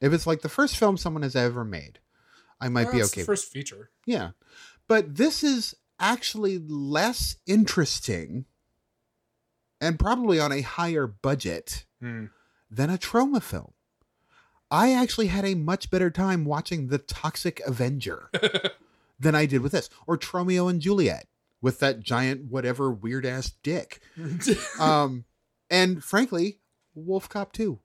[0.00, 1.98] If it's like the first film someone has ever made,
[2.60, 3.22] I might Well, be okay.
[3.22, 3.90] the first feature.
[4.04, 4.32] Yeah.
[4.86, 8.44] But this is actually less interesting
[9.80, 12.26] and probably on a higher budget Hmm.
[12.70, 13.72] than a Troma film.
[14.70, 18.30] I actually had a much better time watching The Toxic Avenger
[19.20, 21.26] than I did with this, or Tromeo and Juliet
[21.60, 24.00] with that giant, whatever weird ass dick.
[24.80, 25.24] Um,
[25.70, 26.60] and frankly,
[26.94, 27.78] Wolf Cop 2.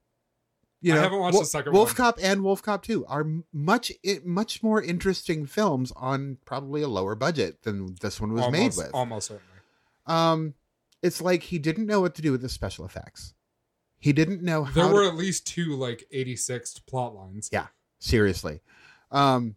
[0.82, 1.96] You know, I haven't watched Wo- the second Wolf one.
[1.96, 3.92] Cop and Wolf Cop 2 are much
[4.26, 8.84] much more interesting films on probably a lower budget than this one was almost, made
[8.84, 8.94] with.
[8.94, 9.48] almost certainly.
[10.06, 10.54] Um,
[11.02, 13.34] it's like he didn't know what to do with the special effects.
[14.04, 14.74] He didn't know how.
[14.74, 17.50] There to- were at least two like 86 plot lines.
[17.54, 17.68] Yeah.
[18.00, 18.60] seriously.
[19.12, 19.56] Um,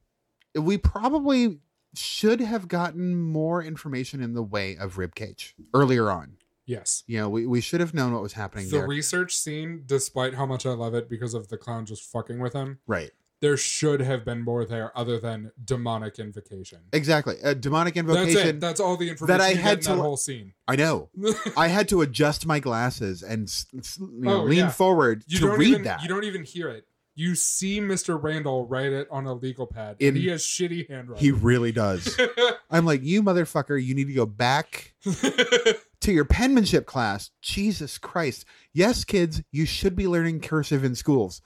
[0.54, 1.58] we probably
[1.94, 6.36] should have gotten more information in the way of ribcage earlier on.
[6.64, 7.02] Yes.
[7.06, 8.86] You know, we, we should have known what was happening The there.
[8.86, 12.52] research scene, despite how much I love it because of the clown just fucking with
[12.52, 13.10] him, right.
[13.42, 16.78] There should have been more there other than demonic invocation.
[16.92, 17.36] Exactly.
[17.42, 18.34] A demonic invocation.
[18.34, 18.60] That's it.
[18.60, 20.54] That's all the information that I had to- that whole scene.
[20.66, 21.10] I know.
[21.56, 24.70] I had to adjust my glasses and you know, Oh, lean yeah.
[24.70, 26.02] forward You to don't read even that.
[26.02, 26.86] you don't even hear it.
[27.18, 28.22] You see Mr.
[28.22, 29.96] Randall write it on a legal pad.
[30.00, 31.24] In- and he has shitty handwriting.
[31.24, 32.18] he really does.
[32.70, 34.92] I'm like, you motherfucker, you need to go back
[36.00, 37.30] to your penmanship class.
[37.40, 38.44] Jesus Christ.
[38.72, 41.40] Yes, kids, you should be learning cursive in schools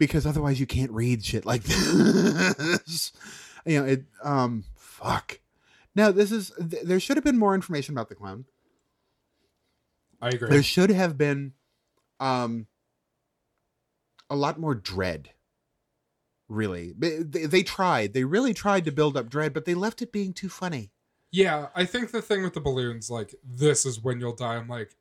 [0.00, 3.12] because otherwise you can't read shit like this.
[3.66, 5.38] you know, it, um, fuck.
[5.94, 8.46] Now, this is, th- there should have been more information about the clown.
[10.22, 10.48] I agree.
[10.48, 11.52] There should have been,
[12.18, 12.66] um,
[14.30, 15.30] a lot more dread.
[16.48, 18.12] Really, they, they, they tried.
[18.14, 20.90] They really tried to build up dread, but they left it being too funny.
[21.30, 24.56] Yeah, I think the thing with the balloons, like, this is when you'll die.
[24.56, 24.96] I'm like,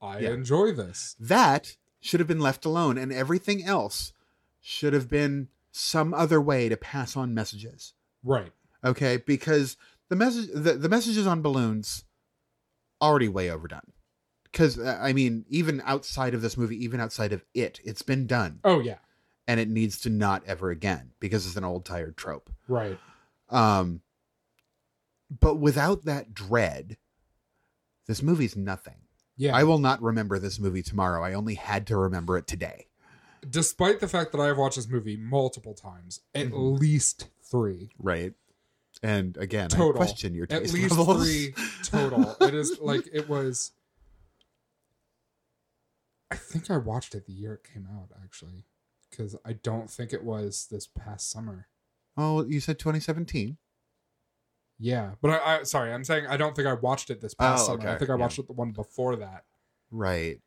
[0.00, 0.30] I Yeah.
[0.30, 1.16] enjoy this.
[1.18, 4.12] That should have been left alone, and everything else
[4.66, 7.92] should have been some other way to pass on messages.
[8.22, 8.50] Right.
[8.82, 9.76] Okay, because
[10.08, 12.04] the message, the, the messages on balloons,
[13.00, 13.92] already way overdone.
[14.44, 18.60] Because I mean, even outside of this movie, even outside of it, it's been done,
[18.64, 18.98] Oh, yeah.
[19.46, 22.48] and it needs to not ever again because it's an old tired trope.
[22.68, 22.98] Right.
[23.50, 24.00] Um,
[25.40, 26.96] but without that dread,
[28.06, 28.94] this movie's nothing.
[29.36, 29.54] Yeah.
[29.56, 31.22] I will not remember this movie tomorrow.
[31.22, 32.86] I only had to remember it today.
[33.50, 36.78] Despite the fact that I have watched this movie multiple times, at Mhm.
[36.80, 37.90] least three.
[37.98, 38.34] Right.
[39.02, 39.92] And again, I Total.
[39.94, 41.24] question your At least levels.
[41.24, 42.36] three total.
[42.40, 43.72] it is like, it was.
[46.30, 48.64] I think I watched it the year it came out, actually.
[49.10, 51.68] Because I don't think it was this past summer.
[52.16, 53.58] Oh, you said 2017.
[54.78, 57.62] Yeah, but I, I sorry, I'm saying I don't think I watched it this past
[57.64, 57.88] Oh, summer.
[57.88, 58.20] I think I yeah.
[58.20, 59.44] watched it the one before that.
[59.92, 60.40] Right.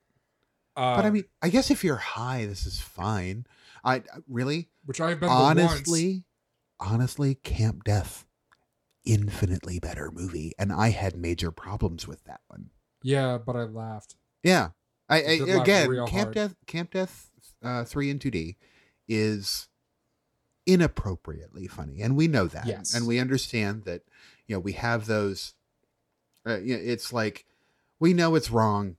[0.77, 3.47] Uh, but I mean, I guess if you're high, this is fine.
[3.83, 6.23] I really, which I've been honestly, honestly,
[6.79, 8.25] honestly, Camp Death,
[9.03, 12.69] infinitely better movie, and I had major problems with that one.
[13.01, 14.15] yeah, but I laughed.
[14.43, 14.69] Yeah,
[15.09, 16.33] I, I again, Camp hard.
[16.35, 17.31] Death, Camp Death,
[17.63, 18.57] uh, three and two D,
[19.07, 19.67] is
[20.67, 22.93] inappropriately funny, and we know that, Yes.
[22.93, 24.03] and we understand that.
[24.47, 25.55] You know, we have those.
[26.47, 27.45] Uh, you know, it's like
[27.99, 28.95] we know it's wrong.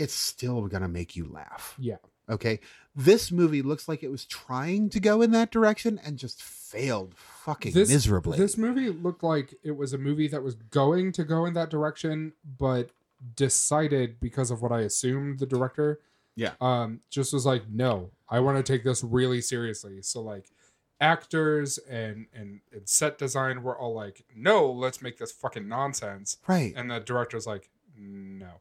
[0.00, 1.74] It's still gonna make you laugh.
[1.78, 1.96] Yeah,
[2.30, 2.60] Okay,
[2.94, 7.14] this movie looks like it was trying to go in that direction and just failed
[7.16, 8.38] fucking this miserably.
[8.38, 11.70] This movie looked like it was a movie that was going to go in that
[11.70, 12.90] direction, but
[13.34, 16.00] decided because of what I assumed the director.
[16.36, 16.52] Yeah.
[16.60, 20.00] Um, just was like, no, I want to take this really seriously.
[20.02, 20.52] So like,
[21.00, 26.36] actors and and and set design were all like, no, let's make this fucking nonsense.
[26.46, 26.72] right?
[26.76, 28.60] And the director's like, no,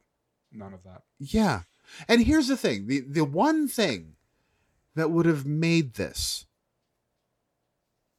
[0.51, 1.03] none of that.
[1.19, 1.61] Yeah.
[2.07, 4.15] And here's the thing the, the one thing
[4.95, 6.45] that would have made this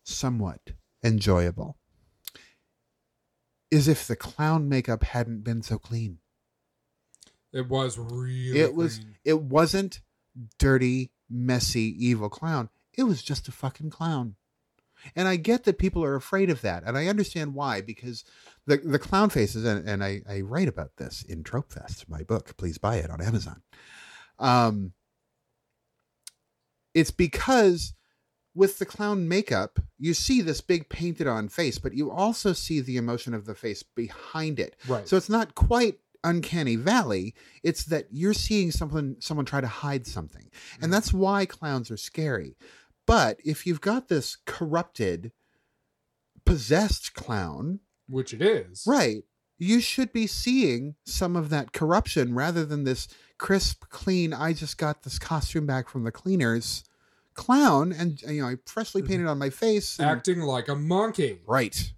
[0.05, 0.72] somewhat
[1.05, 1.76] enjoyable
[3.70, 6.18] is if the clown makeup hadn't been so clean.
[7.53, 8.59] It was really.
[8.59, 9.16] it was clean.
[9.24, 10.01] it wasn't
[10.59, 12.68] dirty, messy, evil clown.
[12.93, 14.37] It was just a fucking clown.
[15.17, 18.25] And I get that people are afraid of that, and I understand why, because
[18.67, 22.23] the the clown faces, and, and I, I write about this in Trope Fest, my
[22.23, 22.57] book.
[22.57, 23.63] Please buy it on Amazon.
[24.39, 24.93] Um,
[26.95, 27.95] it's because
[28.55, 32.81] with the clown makeup, you see this big painted on face, but you also see
[32.81, 34.77] the emotion of the face behind it.
[34.89, 35.09] right.
[35.09, 37.35] So it's not quite uncanny valley.
[37.63, 40.51] It's that you're seeing someone someone try to hide something.
[40.81, 42.57] And that's why clowns are scary.
[43.11, 45.33] But if you've got this corrupted
[46.45, 48.85] possessed clown, which it is.
[48.87, 49.25] right,
[49.59, 54.79] you should be seeing some of that corruption rather than this crisp, clean, I just
[54.79, 56.85] got this costume back from the cleaners
[57.35, 59.11] clown and you know, I freshly mm-hmm.
[59.11, 59.99] painted on my face.
[59.99, 61.41] and- Acting like a monkey.
[61.49, 61.93] Right.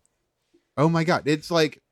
[0.78, 1.24] Oh my god.
[1.26, 1.82] It's like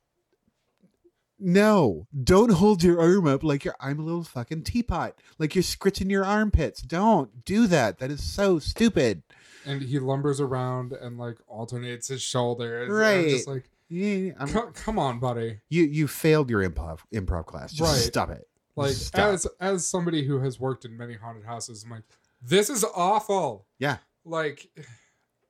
[1.41, 5.19] no, don't hold your arm up like you're I'm a little fucking teapot.
[5.39, 6.83] Like you're scritching your armpits.
[6.83, 7.99] Don't do that.
[7.99, 9.23] That is so stupid.
[9.67, 12.89] And he lumbers around and like alternates his shoulders.
[12.91, 13.29] Right.
[13.29, 15.61] just like, Yeah, I'm- "Co- come on, buddy.
[15.69, 17.73] you you failed your improv improv class.
[17.73, 18.03] Just Right.
[18.03, 18.47] stop it.
[18.77, 19.35] Like Stop.
[19.35, 22.05] as as somebody who has worked in many haunted houses, I'm like,
[22.41, 23.67] this is awful.
[23.79, 23.99] Yeah.
[24.25, 24.69] Like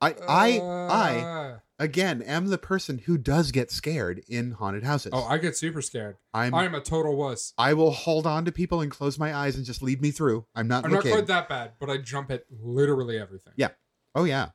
[0.00, 5.10] I I I uh, again am the person who does get scared in haunted houses.
[5.12, 6.18] Oh, I get super scared.
[6.32, 7.52] I'm I'm a total wuss.
[7.58, 10.46] I will hold on to people and close my eyes and just lead me through.
[10.54, 13.54] I'm not I'm not quite that bad, but I jump at literally everything.
[13.56, 13.70] Yeah.
[14.14, 14.50] Oh yeah.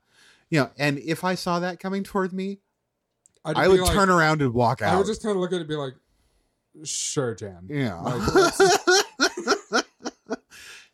[0.50, 2.60] You know, and if I saw that coming toward me,
[3.44, 4.94] I'd I would like- turn around and walk out.
[4.94, 5.96] I would just kind of look at it and be like,
[6.84, 7.68] sure, Jan.
[7.68, 8.00] yeah.
[8.00, 9.84] Like,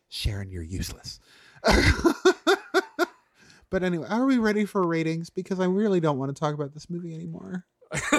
[0.08, 1.20] Sharon, you're useless.
[3.72, 5.30] but anyway, are we ready for ratings?
[5.30, 7.64] Because I really don't want to talk about this movie anymore.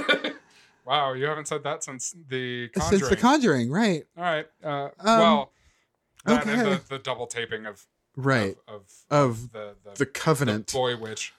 [0.86, 3.00] wow, you haven't said that since the Conjuring.
[3.00, 4.04] Since The Conjuring, right?
[4.18, 4.48] All right.
[4.64, 5.52] Uh, Um, well,
[6.26, 7.86] that and the, the double taping of
[8.16, 8.58] Right.
[8.68, 10.68] of, Of of the the, The Covenant.
[10.68, 11.34] the boy witch.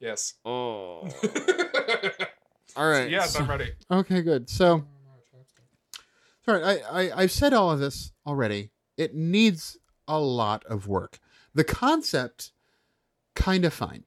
[0.00, 0.34] Yes.
[0.44, 1.08] Oh.
[2.76, 3.10] All right.
[3.10, 3.44] yes, All right.
[3.44, 3.72] I'm ready.
[3.90, 4.48] Okay, good.
[4.48, 4.84] So,
[6.44, 6.74] sorry, I,
[7.10, 8.70] I I've said all of this already.
[8.96, 11.18] It needs a lot of work.
[11.54, 12.52] The concept,
[13.34, 14.04] kind of fine.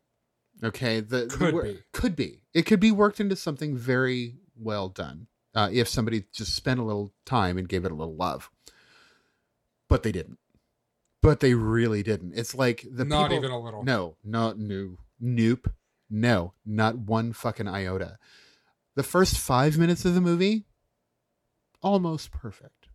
[0.64, 1.80] Okay, the the Could wor- be.
[1.92, 6.56] could be it could be worked into something very well done uh, if somebody just
[6.56, 8.50] spent a little time and gave it a little love.
[9.90, 10.40] But they didn't.
[11.22, 12.34] But they really didn't.
[12.36, 13.84] It's like the Not people- even a little.
[13.84, 14.98] no, not new.
[15.20, 15.72] Nope.
[16.10, 18.18] No, not one fucking iota.
[18.96, 20.66] The first five minutes of the movie,
[21.82, 22.88] almost perfect.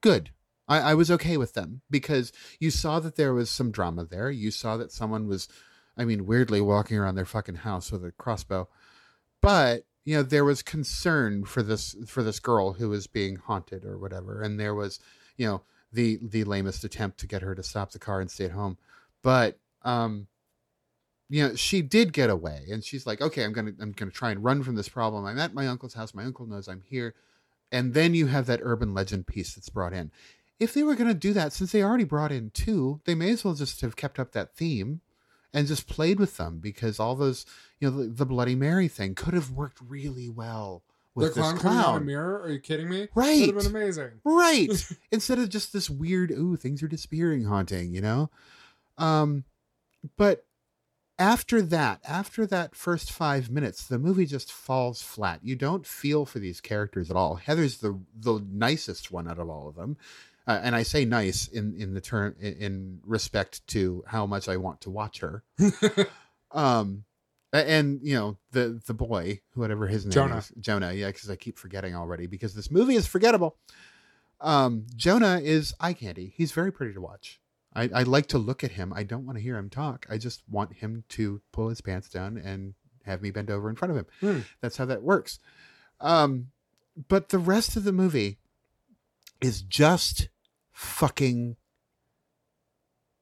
[0.00, 0.30] Good.
[0.66, 4.30] I, I was okay with them because you saw that there was some drama there.
[4.30, 5.46] You saw that someone was,
[5.96, 8.68] I mean, weirdly walking around their fucking house with a crossbow.
[9.40, 13.84] But, you know, there was concern for this for this girl who was being haunted
[13.84, 14.42] or whatever.
[14.42, 14.98] And there was,
[15.36, 18.46] you know, the the lamest attempt to get her to stop the car and stay
[18.46, 18.78] at home.
[19.22, 20.26] But um
[21.28, 24.30] you know she did get away and she's like okay i'm gonna i'm gonna try
[24.30, 27.14] and run from this problem i'm at my uncle's house my uncle knows i'm here
[27.72, 30.10] and then you have that urban legend piece that's brought in
[30.60, 33.44] if they were gonna do that since they already brought in two they may as
[33.44, 35.00] well just have kept up that theme
[35.54, 37.46] and just played with them because all those
[37.80, 40.82] you know the, the bloody mary thing could have worked really well
[41.16, 42.40] The with clown this coming out of a clown mirror?
[42.42, 43.08] Are you kidding me?
[43.14, 43.46] Right.
[43.46, 44.10] Would have been amazing.
[44.24, 44.68] right
[45.10, 48.28] instead of just this weird ooh things are disappearing haunting you know
[48.98, 49.44] um
[50.18, 50.44] but
[51.16, 56.26] after that after that first five minutes the movie just falls flat you don't feel
[56.26, 59.96] for these characters at all heather's the the nicest one out of all of them
[60.46, 64.48] uh, and i say nice in in the term in, in respect to how much
[64.48, 65.42] i want to watch her.
[66.52, 67.04] Um
[67.52, 70.36] and you know the the boy whatever his name Jonah.
[70.38, 70.52] is.
[70.60, 73.56] Jonah yeah because i keep forgetting already because this movie is forgettable.
[74.40, 76.32] Um jonah is eye candy.
[76.36, 77.40] He's very pretty to watch.
[77.74, 78.92] I, I like to look at him.
[78.94, 80.06] I don't want to hear him talk.
[80.08, 82.74] I just want him to pull his pants down and
[83.04, 84.06] have me bend over in front of him.
[84.20, 84.40] Hmm.
[84.60, 85.40] that's how that works.
[86.00, 86.48] Um
[87.08, 88.38] but the rest of the movie
[89.40, 90.28] is just
[90.74, 91.56] fucking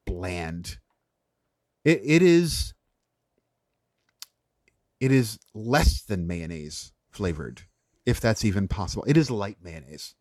[0.07, 0.79] bland.
[1.85, 2.75] It, it is
[5.01, 7.63] it is less than mayonnaise flavored
[8.07, 9.05] if that's even possible.
[9.07, 10.15] It is light mayonnaise.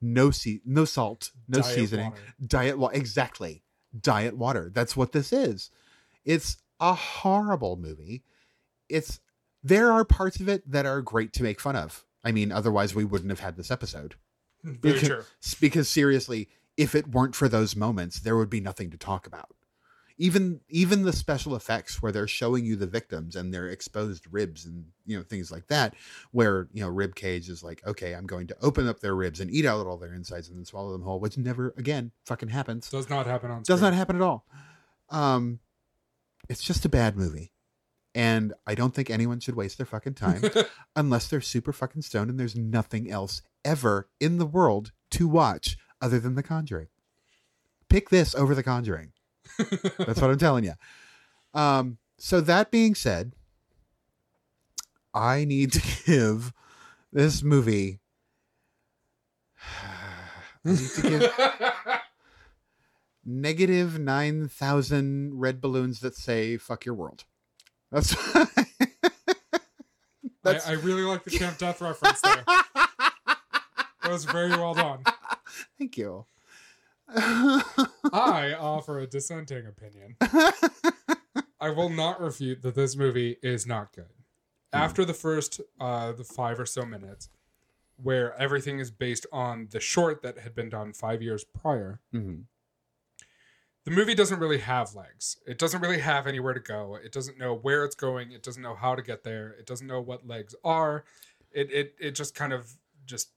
[0.00, 2.10] No se- no salt no Diet seasoning.
[2.10, 2.22] water.
[2.46, 3.62] diet water exactly.
[3.98, 4.70] Diet water.
[4.72, 5.70] That's what this is.
[6.24, 8.22] It's a horrible movie.
[8.88, 9.18] It's
[9.62, 12.04] there are parts of it that are great to make fun of.
[12.22, 14.16] I mean otherwise we wouldn't have had this episode
[14.62, 15.24] Very because, true.
[15.60, 16.48] because seriously
[16.78, 19.50] if it weren't for those moments there would be nothing to talk about.
[20.20, 24.64] Even even the special effects where they're showing you the victims and their exposed ribs
[24.64, 25.94] and you know things like that
[26.32, 29.38] where you know rib cage is like okay i'm going to open up their ribs
[29.38, 32.48] and eat out all their insides and then swallow them whole which never again fucking
[32.48, 32.90] happens.
[32.90, 34.44] Does not happen on does not happen at all.
[35.10, 35.60] Um
[36.48, 37.52] it's just a bad movie.
[38.12, 40.42] And i don't think anyone should waste their fucking time
[40.96, 45.76] unless they're super fucking stoned and there's nothing else ever in the world to watch
[46.00, 46.88] other than the conjuring
[47.88, 49.12] pick this over the conjuring
[49.98, 50.74] that's what I'm telling you.
[51.54, 53.32] Um, so that being said,
[55.14, 56.52] I need to give
[57.12, 58.00] this movie.
[60.64, 61.32] I need to give
[63.24, 67.24] negative nine thousand red balloons that say "fuck your world."
[67.90, 68.14] That's.
[70.44, 72.42] I, I really like the Camp Death reference there.
[74.08, 75.00] That was very well done.
[75.78, 76.24] Thank you.
[77.14, 80.16] I offer a dissenting opinion.
[81.60, 84.08] I will not refute that this movie is not good.
[84.72, 87.28] After the first uh the 5 or so minutes
[88.02, 92.44] where everything is based on the short that had been done 5 years prior, Mhm.
[93.84, 95.36] the movie doesn't really have legs.
[95.46, 96.94] It doesn't really have anywhere to go.
[96.96, 98.32] It doesn't know where it's going.
[98.32, 99.50] It doesn't know how to get there.
[99.50, 101.04] It doesn't know what legs are.
[101.52, 102.72] It it it just kind of
[103.04, 103.32] just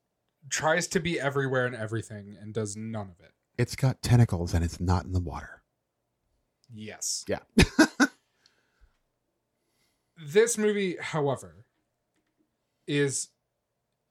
[0.50, 3.32] tries to be everywhere and everything and does none of it.
[3.58, 5.62] It's got tentacles and it's not in the water.
[6.74, 7.26] Yes.
[7.28, 7.40] Yeah.
[10.26, 11.66] this movie, however,
[12.88, 13.30] is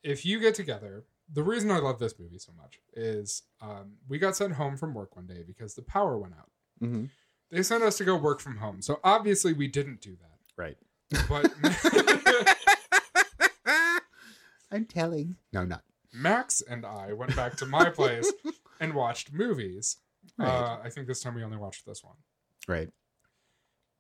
[0.03, 4.19] if you get together, the reason I love this movie so much is um, we
[4.19, 6.51] got sent home from work one day because the power went out.
[6.83, 7.05] Mm-hmm.
[7.51, 8.83] They sent us to go work from home.
[8.83, 10.39] So obviously we didn't do that.
[10.57, 10.77] Right.
[11.29, 11.53] But
[14.71, 15.37] I'm telling.
[15.53, 15.83] No, not.
[16.13, 18.31] Max and I went back to my place
[18.81, 19.97] and watched movies.
[20.37, 20.49] Right.
[20.49, 22.17] Uh, I think this time we only watched this one.
[22.69, 22.89] right.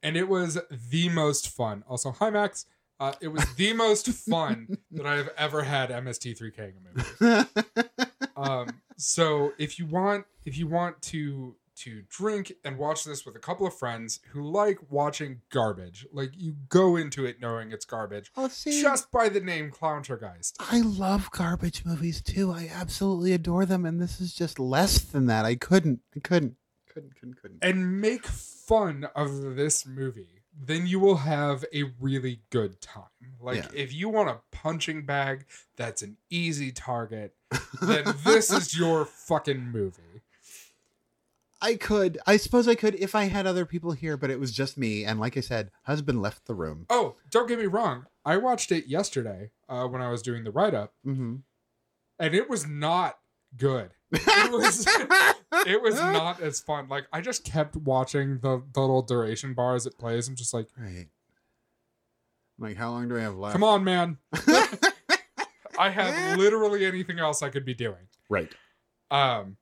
[0.02, 0.58] and it was
[0.90, 1.84] the most fun.
[1.88, 2.66] Also, hi Max.
[2.98, 7.84] Uh, it was the most fun that I have ever had MST3K in a movie.
[8.36, 13.36] Um, so if you want, if you want to to drink and watch this with
[13.36, 17.84] a couple of friends who like watching garbage, like you go into it knowing it's
[17.84, 20.54] garbage, oh, see, just by the name Clowntergeist.
[20.58, 22.50] I love garbage movies too.
[22.52, 25.44] I absolutely adore them, and this is just less than that.
[25.44, 26.00] I couldn't.
[26.16, 26.56] I couldn't.
[26.92, 27.14] Couldn't.
[27.14, 27.40] Couldn't.
[27.40, 27.58] Couldn't.
[27.62, 33.04] and make fun of this movie, then you will have a really good time.
[33.40, 33.68] Like Yeah.
[33.74, 37.34] if you want a punching bag that's an easy target,
[37.82, 40.02] then this is your fucking movie.
[41.62, 42.18] I could.
[42.26, 45.04] I suppose I could if I had other people here, but it was just me.
[45.04, 46.86] And like I said, husband left the room.
[46.88, 48.06] Oh, don't get me wrong.
[48.24, 51.36] I watched it yesterday uh, when I was doing the write up, Mm-hmm.
[52.18, 53.18] and it was not
[53.56, 53.90] good.
[54.16, 54.86] It was
[55.66, 56.88] it was not as fun.
[56.88, 60.28] Like I just kept watching the, the little duration bar as it plays.
[60.28, 61.06] I'm just like, right.
[62.58, 63.52] Like, how long do I have left?
[63.54, 64.18] come on, man.
[65.78, 68.08] I have literally anything else I could be doing.
[68.28, 68.52] Right.
[69.10, 69.56] Um.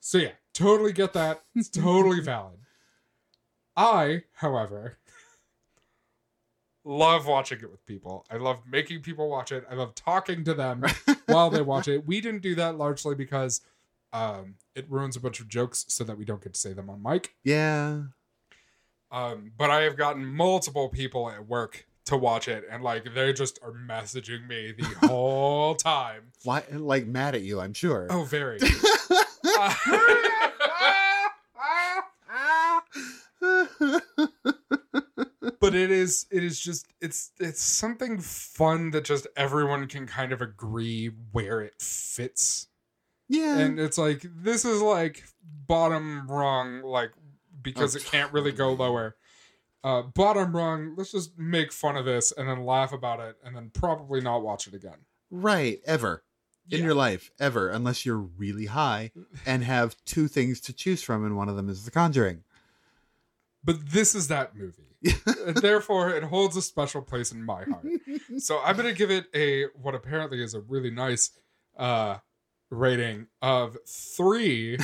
[0.00, 1.42] So yeah, totally get that.
[1.54, 2.58] It's totally valid.
[3.76, 4.98] I, however,
[6.84, 8.24] love watching it with people.
[8.30, 9.66] I love making people watch it.
[9.70, 10.84] I love talking to them
[11.26, 12.06] while they watch it.
[12.06, 13.60] We didn't do that largely because
[14.12, 16.88] um, it ruins a bunch of jokes so that we don't get to say them
[16.88, 17.34] on mic.
[17.42, 18.02] Yeah.
[19.10, 23.32] Um, but I have gotten multiple people at work to watch it, and like they
[23.32, 26.32] just are messaging me the whole time.
[26.42, 26.64] Why?
[26.70, 27.60] Like mad at you?
[27.60, 28.06] I'm sure.
[28.10, 28.58] Oh, very.
[35.74, 40.30] But it is it is just it's it's something fun that just everyone can kind
[40.30, 42.68] of agree where it fits
[43.28, 43.58] yeah.
[43.58, 47.10] and it's like this is like bottom rung like
[47.60, 49.16] because it can't really go lower
[49.82, 53.56] uh bottom rung let's just make fun of this and then laugh about it and
[53.56, 54.98] then probably not watch it again
[55.28, 55.80] right.
[55.84, 56.22] Ever.
[56.70, 56.84] In Yeah.
[56.86, 59.10] your life, ever, unless you're really high
[59.44, 62.42] and have two things to choose from, and one of them is The Conjuring.
[63.62, 64.93] but this is that movie
[65.46, 67.86] and therefore it holds a special place in my heart
[68.38, 71.30] so i'm gonna give it a what apparently is a really nice
[71.78, 72.16] uh
[72.70, 74.78] rating of three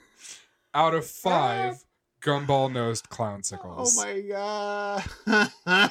[0.74, 1.84] out of five
[2.20, 3.98] gumball nosed clown sickles.
[3.98, 5.90] Oh my god.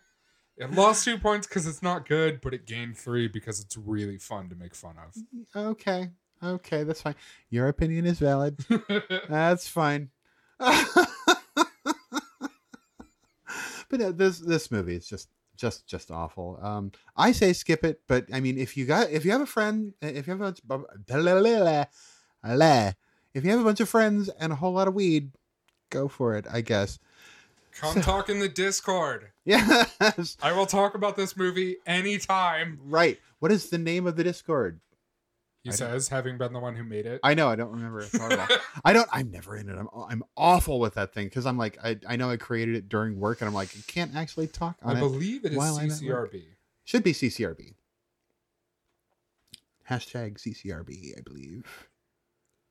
[0.56, 4.18] it lost two points because it's not good but it gained three because it's really
[4.18, 5.14] fun to make fun of
[5.56, 6.10] okay.
[6.42, 7.16] Okay, that's fine.
[7.50, 8.64] Your opinion is valid.
[9.28, 10.08] That's fine.
[13.90, 16.58] But this this movie is just just just awful.
[16.62, 19.46] Um, I say skip it, but I mean, if you got if you have a
[19.46, 20.54] friend, if you have a
[23.34, 25.32] if you have a bunch of friends and a whole lot of weed,
[25.90, 26.46] go for it.
[26.50, 26.98] I guess.
[27.72, 29.28] Come talk in the Discord.
[29.44, 30.36] Yes.
[30.42, 32.78] I will talk about this movie anytime.
[32.84, 33.18] Right.
[33.40, 34.78] What is the name of the Discord?
[35.62, 37.20] He I says, having been the one who made it.
[37.22, 37.48] I know.
[37.48, 38.06] I don't remember.
[38.84, 39.08] I don't.
[39.12, 39.76] I'm never in it.
[39.76, 39.88] I'm.
[40.08, 41.76] I'm awful with that thing because I'm like.
[41.84, 41.98] I.
[42.08, 43.68] I know I created it during work and I'm like.
[43.76, 45.00] I can't actually talk I on it.
[45.00, 46.32] believe it is I'm at work.
[46.32, 46.42] CCRB.
[46.84, 47.74] Should be CCRB.
[49.90, 51.18] Hashtag CCRB.
[51.18, 51.88] I believe.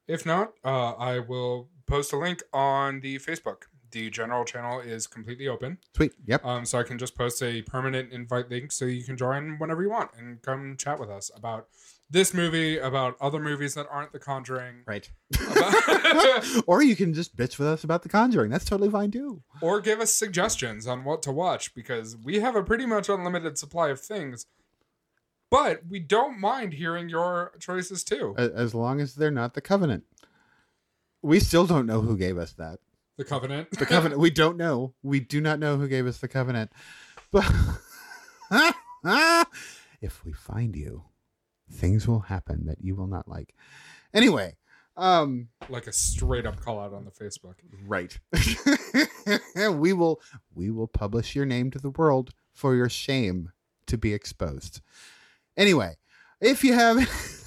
[0.07, 3.63] If not, uh, I will post a link on the Facebook.
[3.91, 5.77] The general channel is completely open.
[5.95, 6.13] Sweet.
[6.25, 6.43] Yep.
[6.45, 9.83] Um, so I can just post a permanent invite link so you can join whenever
[9.83, 11.67] you want and come chat with us about
[12.10, 15.10] this movie, about other movies that aren't The Conjuring, Right.
[16.68, 18.49] or you can just bitch with us about The Conjuring.
[18.49, 19.43] That's totally fine too.
[19.62, 23.57] or give us suggestions on what to watch because we have a pretty much unlimited
[23.57, 24.45] supply of things.
[25.51, 28.36] But we don't mind hearing your choices too.
[28.38, 30.03] As long as they're not The Covenant.
[31.22, 32.80] We still don't know who gave us that.
[33.18, 33.72] The Covenant.
[33.72, 34.20] The Covenant.
[34.22, 34.93] we don't know.
[35.03, 36.72] We do not know who gave us The Covenant.
[37.32, 37.45] But
[40.01, 41.03] if we find you,
[41.72, 43.53] things will happen that you will not like.
[44.13, 44.55] Anyway,
[44.97, 47.55] um, like a straight up call out on the Facebook.
[47.88, 48.20] right.
[49.80, 50.22] we will
[50.53, 53.51] we will publish your name to the world for your shame
[53.88, 54.82] to be exposed.
[55.55, 55.97] Anyway,
[56.41, 56.97] if you have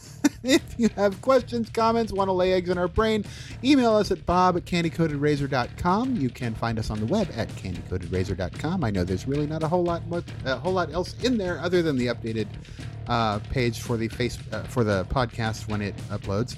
[0.43, 3.25] if you have questions, comments, want to lay eggs in our brain,
[3.63, 6.17] email us at bob at candycoatedrazor.com.
[6.17, 8.85] You can find us on the web at candycoatedrazor.com.
[8.85, 11.59] I know there's really not a whole lot much, a whole lot else in there
[11.61, 12.49] other than the updated
[13.09, 16.57] uh, page for the face uh, for the podcast when it uploads.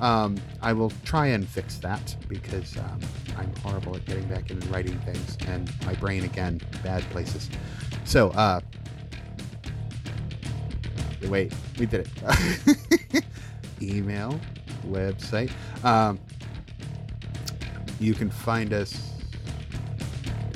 [0.00, 3.00] Um, I will try and fix that because um,
[3.36, 7.48] I'm horrible at getting back in and writing things, and my brain again bad places.
[8.04, 8.60] So, uh,
[11.28, 13.24] wait, we did it.
[13.82, 14.38] Email,
[14.86, 15.50] website.
[15.84, 16.18] Um,
[17.98, 19.10] you can find us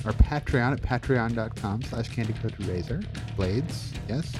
[0.04, 3.02] our Patreon at patreon.com slash candy coated razor
[3.36, 3.92] blades.
[4.08, 4.32] Yes.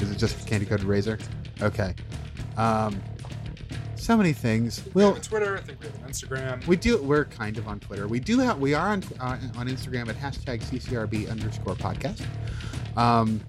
[0.00, 1.18] Is it just candy coated razor?
[1.60, 1.94] Okay.
[2.56, 3.00] Um,
[3.96, 4.84] so many things.
[4.86, 5.58] We We'll have Twitter.
[5.58, 6.66] I think we have an Instagram.
[6.66, 7.02] we do.
[7.02, 8.06] We're kind of on Twitter.
[8.08, 8.58] We do have.
[8.58, 12.22] We are on uh, on Instagram at hashtag ccrb underscore podcast.
[12.96, 13.40] Um,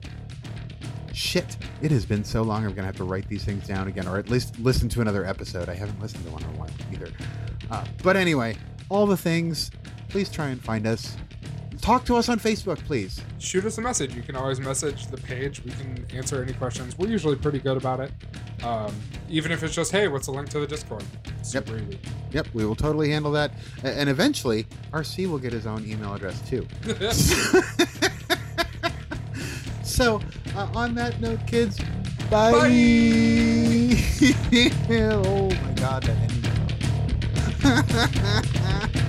[1.19, 2.65] shit, it has been so long.
[2.65, 5.25] I'm gonna have to write these things down again, or at least listen to another
[5.25, 5.69] episode.
[5.69, 7.11] I haven't listened to one in a while either.
[7.69, 8.55] Uh, but anyway,
[8.87, 9.69] all the things.
[10.07, 11.15] Please try and find us.
[11.81, 13.21] Talk to us on Facebook, please.
[13.37, 14.15] Shoot us a message.
[14.15, 15.63] You can always message the page.
[15.63, 16.97] We can answer any questions.
[16.97, 18.11] We're usually pretty good about it.
[18.63, 18.93] Um,
[19.29, 21.03] even if it's just, hey, what's the link to the Discord?
[21.43, 21.99] Super easy.
[22.31, 23.51] Yep, we will totally handle that.
[23.83, 26.67] And eventually, Archie will get his own email address too.
[29.89, 30.21] so,
[30.55, 31.79] uh, on that note, kids,
[32.29, 32.51] bye.
[35.11, 36.39] oh my god, that ending.